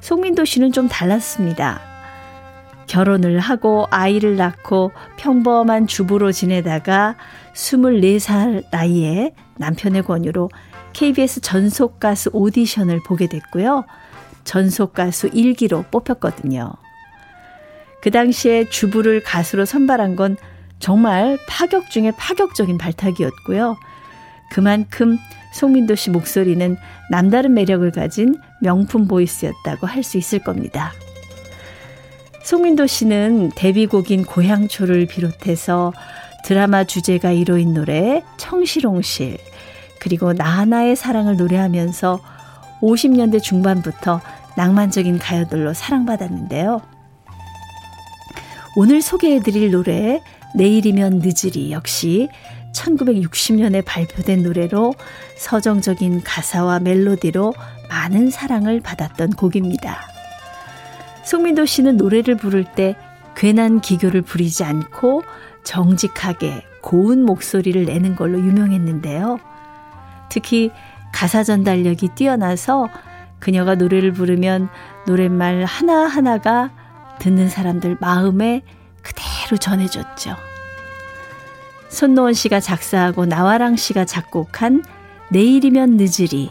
송민도 0.01 0.45
씨는 0.45 0.73
좀 0.73 0.89
달랐습니다. 0.89 1.81
결혼을 2.89 3.39
하고 3.39 3.87
아이를 3.91 4.37
낳고 4.37 4.93
평범한 5.17 5.87
주부로 5.87 6.33
지내다가 6.33 7.17
24살 7.55 8.65
나이에 8.71 9.33
남편의 9.57 10.03
권유로 10.03 10.51
KBS 10.93 11.41
전속 11.41 12.01
가수 12.01 12.31
오디션을 12.33 13.01
보게 13.07 13.29
됐고요. 13.29 13.85
전속 14.45 14.93
가수 14.93 15.31
1기로 15.31 15.91
뽑혔거든요. 15.91 16.73
그 18.03 18.11
당시에 18.11 18.69
주부를 18.69 19.23
가수로 19.23 19.65
선발한 19.65 20.17
건 20.17 20.37
정말 20.83 21.39
파격 21.47 21.91
중에 21.91 22.11
파격적인 22.11 22.77
발탁이었고요. 22.77 23.77
그만큼 24.51 25.17
송민도 25.55 25.95
씨 25.95 26.11
목소리는 26.11 26.77
남다른 27.09 27.55
매력을 27.55 27.89
가진 27.93 28.37
명품 28.61 29.07
보이스였다고 29.07 29.87
할 29.87 30.03
수 30.03 30.19
있을 30.19 30.41
겁니다. 30.41 30.93
송민도 32.43 32.89
씨는 32.89 33.53
데뷔곡인 33.55 34.25
고향초를 34.25 35.07
비롯해서 35.07 35.93
드라마 36.45 36.83
주제가 36.83 37.31
이로인 37.31 37.75
노래 37.75 38.25
청실홍실 38.37 39.39
그리고 40.01 40.33
나하나의 40.33 40.97
사랑을 40.97 41.37
노래하면서 41.37 42.21
50년대 42.81 43.41
중반부터 43.41 44.21
낭만적인 44.57 45.21
가요들로 45.21 45.75
사랑받았는데요. 45.75 46.83
오늘 48.75 49.01
소개해드릴 49.01 49.71
노래 49.71 50.21
내일이면 50.55 51.23
늦으리 51.25 51.73
역시 51.73 52.29
1960년에 52.73 53.85
발표된 53.85 54.43
노래로 54.43 54.95
서정적인 55.37 56.23
가사와 56.23 56.81
멜로디로 56.81 57.55
많은 57.89 58.31
사랑을 58.31 58.81
받았던 58.81 59.33
곡입니다. 59.33 60.01
송민도 61.25 61.67
씨는 61.67 61.97
노래를 61.97 62.37
부를 62.37 62.65
때 62.65 62.97
괜한 63.37 63.81
기교를 63.81 64.23
부리지 64.23 64.65
않고 64.65 65.23
정직하게 65.65 66.65
고운 66.81 67.25
목소리를 67.25 67.85
내는 67.85 68.17
걸로 68.17 68.39
유명했는데요. 68.39 69.39
특히 70.31 70.71
가사 71.13 71.45
전달력이 71.45 72.11
뛰어나서 72.15 72.89
그녀가 73.39 73.75
노래를 73.75 74.13
부르면 74.13 74.69
노랫말 75.07 75.65
하나하나가 75.65 76.71
듣는 77.19 77.49
사람들 77.49 77.99
마음에 78.01 78.63
그대로 79.03 79.57
전해줬죠. 79.59 80.37
손노원 81.89 82.33
씨가 82.33 82.61
작사하고 82.61 83.27
나와랑 83.27 83.77
씨가 83.77 84.05
작곡한 84.05 84.83
내일이면 85.31 85.97
늦으리. 85.99 86.51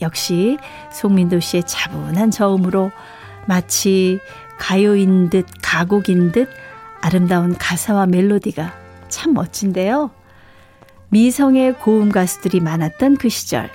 역시 0.00 0.58
송민도 0.92 1.40
씨의 1.40 1.64
차분한 1.66 2.30
저음으로 2.30 2.90
마치 3.46 4.18
가요인 4.58 5.30
듯 5.30 5.46
가곡인 5.62 6.32
듯 6.32 6.48
아름다운 7.00 7.56
가사와 7.56 8.06
멜로디가 8.06 8.72
참 9.08 9.34
멋진데요. 9.34 10.10
미성의 11.10 11.78
고음 11.78 12.10
가수들이 12.10 12.60
많았던 12.60 13.16
그 13.16 13.28
시절. 13.28 13.70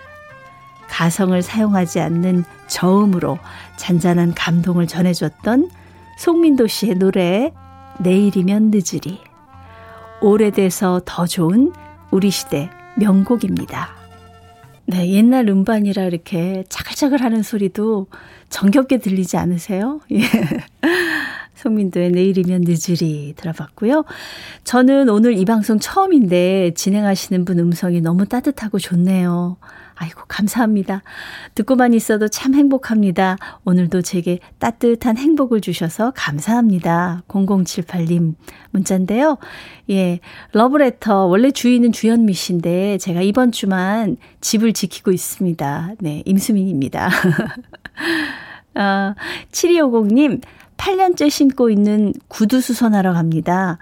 가성을 0.90 1.42
사용하지 1.42 2.02
않는 2.02 2.44
저음으로 2.68 3.40
잔잔한 3.78 4.34
감동을 4.34 4.88
전해줬던 4.88 5.72
송민도 6.18 6.68
씨의 6.68 6.96
노래 6.96 7.54
내일이면 8.02 8.72
늦으리. 8.74 9.20
오래돼서 10.22 11.02
더 11.06 11.26
좋은 11.26 11.72
우리 12.10 12.32
시대 12.32 12.70
명곡입니다. 12.98 13.90
네, 14.86 15.10
옛날 15.12 15.48
음반이라 15.48 16.04
이렇게 16.04 16.64
차글차글 16.68 17.22
하는 17.22 17.44
소리도 17.44 18.08
정겹게 18.50 18.98
들리지 18.98 19.38
않으세요? 19.38 20.02
예. 20.12 20.22
송민도의 21.56 22.12
내일이면 22.12 22.64
늦으리 22.66 23.34
들어봤고요. 23.38 24.04
저는 24.64 25.10
오늘 25.10 25.38
이 25.38 25.46
방송 25.46 25.78
처음인데 25.78 26.74
진행하시는 26.74 27.46
분 27.46 27.60
음성이 27.60 28.02
너무 28.02 28.26
따뜻하고 28.26 28.80
좋네요. 28.80 29.58
아이고, 29.96 30.22
감사합니다. 30.28 31.04
듣고만 31.56 31.94
있어도 31.94 32.28
참 32.28 32.54
행복합니다. 32.56 33.38
오늘도 33.66 34.02
제게 34.02 34.40
따뜻한 34.60 35.18
행복을 35.18 35.62
주셔서 35.62 36.12
감사합니다. 36.16 37.24
0078님 37.28 38.36
문자인데요. 38.72 39.38
예, 39.90 40.20
러브레터. 40.54 41.26
원래 41.26 41.52
주인은 41.52 41.92
주현미 41.92 42.34
씨인데 42.34 42.98
제가 42.98 43.22
이번 43.22 43.52
주만 43.52 44.18
집을 44.42 44.74
지키고 44.74 45.12
있습니다. 45.12 45.96
네, 46.00 46.24
임수민입니다. 46.26 47.10
아, 48.74 49.16
7250님, 49.52 50.42
8년째 50.78 51.30
신고 51.30 51.70
있는 51.70 52.14
구두 52.28 52.62
수선하러 52.62 53.14
갑니다. 53.14 53.78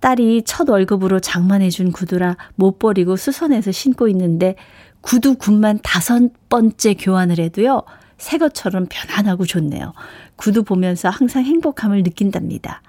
딸이 0.00 0.42
첫 0.46 0.68
월급으로 0.68 1.20
장만해준 1.20 1.92
구두라 1.92 2.36
못 2.56 2.78
버리고 2.78 3.16
수선해서 3.16 3.70
신고 3.70 4.08
있는데 4.08 4.56
구두 5.00 5.36
굽만 5.36 5.80
다섯 5.82 6.30
번째 6.48 6.94
교환을 6.94 7.38
해도요, 7.38 7.82
새 8.18 8.38
것처럼 8.38 8.86
편안하고 8.90 9.46
좋네요. 9.46 9.92
구두 10.36 10.62
보면서 10.62 11.08
항상 11.08 11.44
행복함을 11.44 12.02
느낀답니다. 12.02 12.82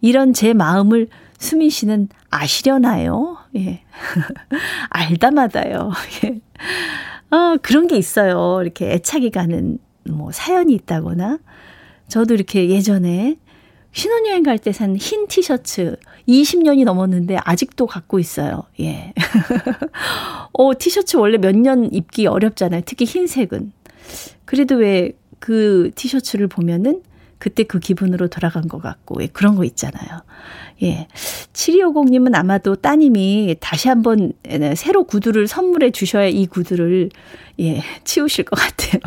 이런 0.00 0.32
제 0.32 0.54
마음을 0.54 1.08
수민 1.38 1.70
씨는 1.70 2.08
아시려나요? 2.30 3.38
예. 3.56 3.82
알다마다요. 4.90 5.92
예. 6.24 6.40
어, 7.36 7.56
그런 7.62 7.86
게 7.86 7.96
있어요. 7.96 8.60
이렇게 8.62 8.92
애착이 8.92 9.30
가는 9.30 9.78
뭐 10.04 10.32
사연이 10.32 10.74
있다거나. 10.74 11.38
저도 12.08 12.34
이렇게 12.34 12.68
예전에 12.68 13.36
신혼여행 13.92 14.42
갈 14.42 14.58
때 14.58 14.70
산 14.70 14.96
흰 14.96 15.26
티셔츠 15.26 15.96
20년이 16.28 16.84
넘었는데 16.84 17.38
아직도 17.44 17.86
갖고 17.86 18.18
있어요. 18.18 18.64
예. 18.80 19.12
어, 20.52 20.78
티셔츠 20.78 21.16
원래 21.16 21.38
몇 21.38 21.54
년 21.56 21.92
입기 21.92 22.26
어렵잖아요. 22.26 22.82
특히 22.86 23.04
흰색은. 23.04 23.72
그래도 24.44 24.76
왜 24.76 25.12
그 25.40 25.90
티셔츠를 25.94 26.46
보면은 26.46 27.02
그때 27.38 27.62
그 27.64 27.78
기분으로 27.80 28.28
돌아간 28.28 28.68
것 28.68 28.82
같고, 28.82 29.22
예, 29.22 29.26
그런 29.26 29.56
거 29.56 29.64
있잖아요. 29.64 30.20
예. 30.82 31.08
7250님은 31.54 32.34
아마도 32.34 32.76
따님이 32.76 33.56
다시 33.60 33.88
한번 33.88 34.34
새로 34.76 35.04
구두를 35.04 35.48
선물해 35.48 35.90
주셔야 35.92 36.26
이 36.26 36.46
구두를, 36.46 37.08
예, 37.58 37.82
치우실 38.04 38.44
것 38.44 38.56
같아요. 38.56 39.00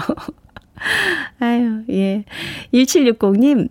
아유, 1.40 1.84
예. 1.90 2.26
1760님, 2.74 3.70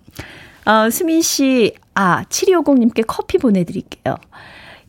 어, 0.65 0.91
수민 0.91 1.23
씨, 1.23 1.75
아, 1.95 2.25
7250님께 2.25 3.05
커피 3.07 3.39
보내드릴게요. 3.39 4.17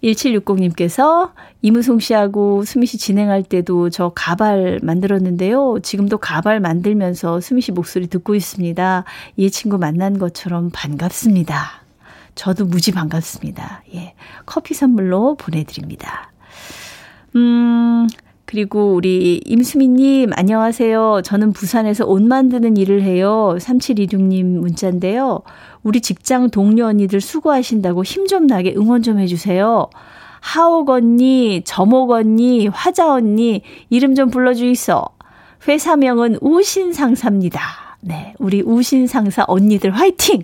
1760님께서 0.04 1.32
이무송 1.62 2.00
씨하고 2.00 2.66
수미 2.66 2.86
씨 2.86 2.98
진행할 2.98 3.42
때도 3.42 3.90
저 3.90 4.12
가발 4.14 4.80
만들었는데요. 4.84 5.78
지금도 5.82 6.18
가발 6.18 6.60
만들면서 6.60 7.40
수미 7.40 7.62
씨 7.62 7.72
목소리 7.72 8.08
듣고 8.08 8.36
있습니다. 8.36 9.06
이 9.38 9.50
친구 9.50 9.78
만난 9.78 10.20
것처럼 10.20 10.70
반갑습니다. 10.74 11.84
저도 12.36 12.66
무지 12.66 12.92
반갑습니다. 12.92 13.84
예. 13.96 14.14
커피 14.46 14.74
선물로 14.74 15.36
보내드립니다. 15.36 16.32
음, 17.36 18.08
그리고 18.58 18.94
우리 18.94 19.42
임수미님, 19.48 20.30
안녕하세요. 20.36 21.24
저는 21.26 21.54
부산에서 21.54 22.06
옷 22.06 22.22
만드는 22.22 22.78
일을 22.78 23.02
해요. 23.02 23.56
3726님 23.58 24.44
문자인데요. 24.46 25.42
우리 25.82 26.02
직장 26.02 26.52
동료 26.52 26.86
언니들 26.86 27.20
수고하신다고 27.20 28.04
힘 28.04 28.28
좀 28.28 28.46
나게 28.46 28.76
응원 28.78 29.02
좀 29.02 29.18
해주세요. 29.18 29.90
하옥 30.40 30.90
언니, 30.92 31.64
점옥 31.66 32.12
언니, 32.12 32.68
화자 32.68 33.12
언니, 33.12 33.64
이름 33.90 34.14
좀 34.14 34.30
불러주이소. 34.30 35.04
회사명은 35.68 36.38
우신상사입니다. 36.40 37.60
네. 38.02 38.36
우리 38.38 38.62
우신상사 38.62 39.46
언니들 39.48 39.90
화이팅! 39.90 40.44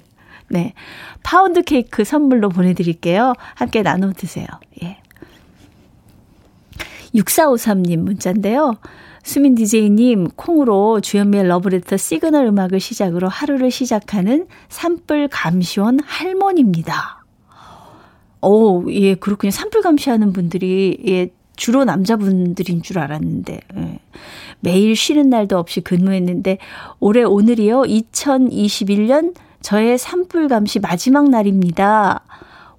네. 0.50 0.74
파운드 1.22 1.62
케이크 1.62 2.04
선물로 2.04 2.50
보내드릴게요. 2.50 3.34
함께 3.54 3.84
나눠 3.84 4.14
드세요. 4.14 4.48
예. 4.82 4.98
6453님 7.16 7.98
문자인데요. 7.98 8.78
수민 9.24 9.56
DJ님, 9.56 10.30
콩으로 10.36 11.02
주현미의 11.02 11.48
러브레터 11.48 11.98
시그널 11.98 12.46
음악을 12.48 12.80
시작으로 12.80 13.28
하루를 13.28 13.70
시작하는 13.70 14.48
산불 14.70 15.28
감시원 15.30 16.00
할머니입니다. 16.04 17.26
오, 18.42 18.90
예, 18.92 19.16
그렇군요. 19.16 19.52
산불 19.52 19.82
감시하는 19.82 20.32
분들이, 20.32 20.98
예, 21.08 21.30
주로 21.58 21.84
남자분들인 21.84 22.82
줄 22.82 23.00
알았는데, 23.00 23.60
예. 23.76 24.00
매일 24.62 24.96
쉬는 24.96 25.30
날도 25.30 25.58
없이 25.58 25.82
근무했는데, 25.82 26.58
올해 27.00 27.24
오늘이요, 27.24 27.82
2021년 27.82 29.36
저의 29.62 29.98
산불 29.98 30.48
감시 30.48 30.80
마지막 30.80 31.30
날입니다. 31.30 32.22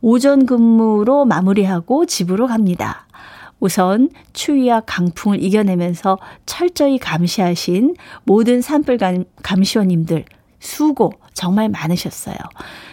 오전 0.01 0.47
근무로 0.47 1.27
마무리하고 1.27 2.07
집으로 2.07 2.47
갑니다. 2.47 3.07
우선 3.61 4.11
추위와 4.33 4.81
강풍을 4.81 5.43
이겨내면서 5.43 6.19
철저히 6.47 6.99
감시하신 6.99 7.95
모든 8.25 8.61
산불 8.63 8.99
감시원님들 9.43 10.25
수고 10.59 11.13
정말 11.35 11.69
많으셨어요. 11.69 12.37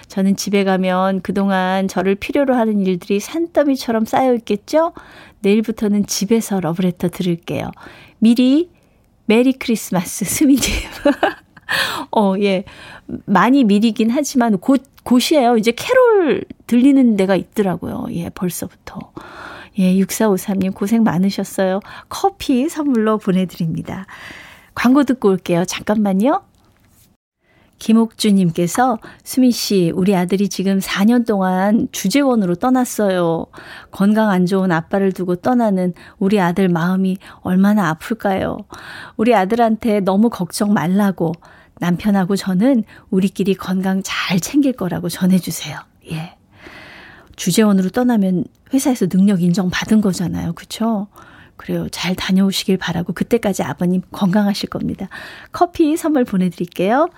저는 0.08 0.36
집에 0.36 0.64
가면 0.64 1.22
그동안 1.22 1.88
저를 1.88 2.16
필요로 2.16 2.56
하는 2.56 2.86
일들이 2.86 3.20
산더미처럼 3.20 4.06
쌓여 4.06 4.34
있겠죠? 4.36 4.94
내일부터는 5.40 6.06
집에서 6.06 6.60
러브레터 6.60 7.10
들을게요. 7.10 7.72
미리 8.20 8.70
메리 9.26 9.54
크리스마스 9.54 10.24
수미님. 10.26 10.64
어, 12.16 12.34
예. 12.40 12.64
많이 13.26 13.64
미리긴 13.66 14.10
하지만 14.10 14.58
곧, 14.58 14.84
곧이에요. 15.04 15.58
이제 15.58 15.72
캐롤 15.72 16.44
들리는 16.66 17.18
데가 17.18 17.36
있더라고요. 17.36 18.08
예, 18.12 18.30
벌써부터. 18.30 19.12
예, 19.80 19.94
6453님 19.96 20.74
고생 20.74 21.04
많으셨어요. 21.04 21.80
커피 22.10 22.68
선물로 22.70 23.18
보내드립니다. 23.18 24.06
광고 24.74 25.04
듣고 25.04 25.30
올게요. 25.30 25.66
잠깐만요. 25.66 26.42
김옥주님께서 27.80 28.98
수미 29.24 29.52
씨, 29.52 29.92
우리 29.96 30.16
아들이 30.16 30.50
지금 30.50 30.80
4년 30.80 31.28
동안 31.28 31.88
주재원으로 31.92 32.56
떠났어요. 32.56 33.46
건강 33.92 34.30
안 34.30 34.46
좋은 34.46 34.72
아빠를 34.72 35.12
두고 35.12 35.36
떠나는 35.38 35.94
우리 36.18 36.40
아들 36.40 36.70
마음이 36.70 37.18
얼마나 37.42 37.90
아플까요? 37.90 38.58
우리 39.16 39.36
아들한테 39.36 40.00
너무 40.00 40.30
걱정 40.30 40.74
말라고 40.74 41.34
남편하고 41.80 42.36
저는 42.36 42.84
우리끼리 43.12 43.54
건강 43.54 44.02
잘 44.04 44.40
챙길 44.40 44.74
거라고 44.74 45.10
전해주세요. 45.10 45.78
예. 46.12 46.37
주재원으로 47.38 47.90
떠나면 47.90 48.44
회사에서 48.74 49.08
능력 49.08 49.42
인정받은 49.42 50.02
거잖아요. 50.02 50.52
그쵸? 50.54 51.08
그래요. 51.56 51.88
잘 51.90 52.16
다녀오시길 52.16 52.78
바라고 52.78 53.14
그때까지 53.14 53.64
아버님 53.64 54.02
건강하실 54.12 54.70
겁니다. 54.70 55.08
커피 55.52 55.96
선물 55.96 56.26
보내드릴게요. 56.26 57.10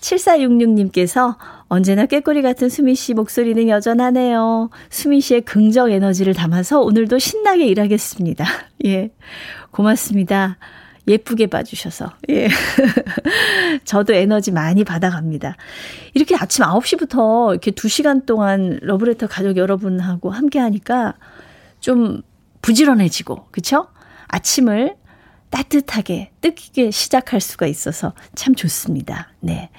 7466님께서 0.00 1.36
언제나 1.66 2.06
꾀꼬리 2.06 2.40
같은 2.40 2.68
수미 2.68 2.94
씨 2.94 3.14
목소리는 3.14 3.68
여전하네요. 3.68 4.70
수미 4.90 5.20
씨의 5.20 5.42
긍정 5.42 5.90
에너지를 5.90 6.34
담아서 6.34 6.80
오늘도 6.80 7.18
신나게 7.18 7.66
일하겠습니다. 7.66 8.44
예. 8.86 9.10
고맙습니다. 9.70 10.56
예쁘게 11.08 11.46
봐주셔서. 11.46 12.12
예. 12.30 12.48
저도 13.84 14.12
에너지 14.14 14.52
많이 14.52 14.84
받아갑니다. 14.84 15.56
이렇게 16.14 16.36
아침 16.36 16.64
9시부터 16.64 17.50
이렇게 17.52 17.70
2시간 17.70 18.26
동안 18.26 18.78
러브레터 18.82 19.26
가족 19.26 19.56
여러분하고 19.56 20.30
함께 20.30 20.58
하니까 20.58 21.14
좀 21.80 22.22
부지런해지고, 22.62 23.46
그쵸? 23.50 23.88
아침을 24.28 24.96
따뜻하게, 25.50 26.30
뜻깊게 26.42 26.90
시작할 26.90 27.40
수가 27.40 27.66
있어서 27.66 28.12
참 28.34 28.54
좋습니다. 28.54 29.32
네. 29.40 29.70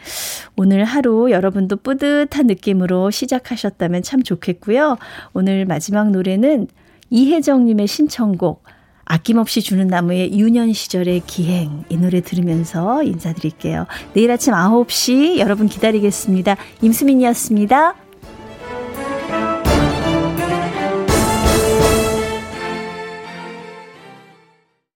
오늘 0.56 0.84
하루 0.84 1.30
여러분도 1.30 1.78
뿌듯한 1.78 2.48
느낌으로 2.48 3.12
시작하셨다면 3.12 4.02
참 4.02 4.24
좋겠고요. 4.24 4.98
오늘 5.34 5.66
마지막 5.66 6.10
노래는 6.10 6.68
이혜정님의 7.12 7.88
신청곡, 7.88 8.64
아낌없이 9.10 9.62
주는 9.62 9.88
나무의 9.88 10.40
유년 10.40 10.72
시절의 10.72 11.24
기행 11.26 11.84
이 11.90 11.98
노래 11.98 12.22
들으면서 12.22 13.04
인사드릴게요. 13.04 13.88
내일 14.14 14.32
아침 14.32 14.54
9시 14.54 15.40
여러분 15.40 15.68
기다리겠습니다. 15.68 16.56
임수민이었습니다. 16.82 17.96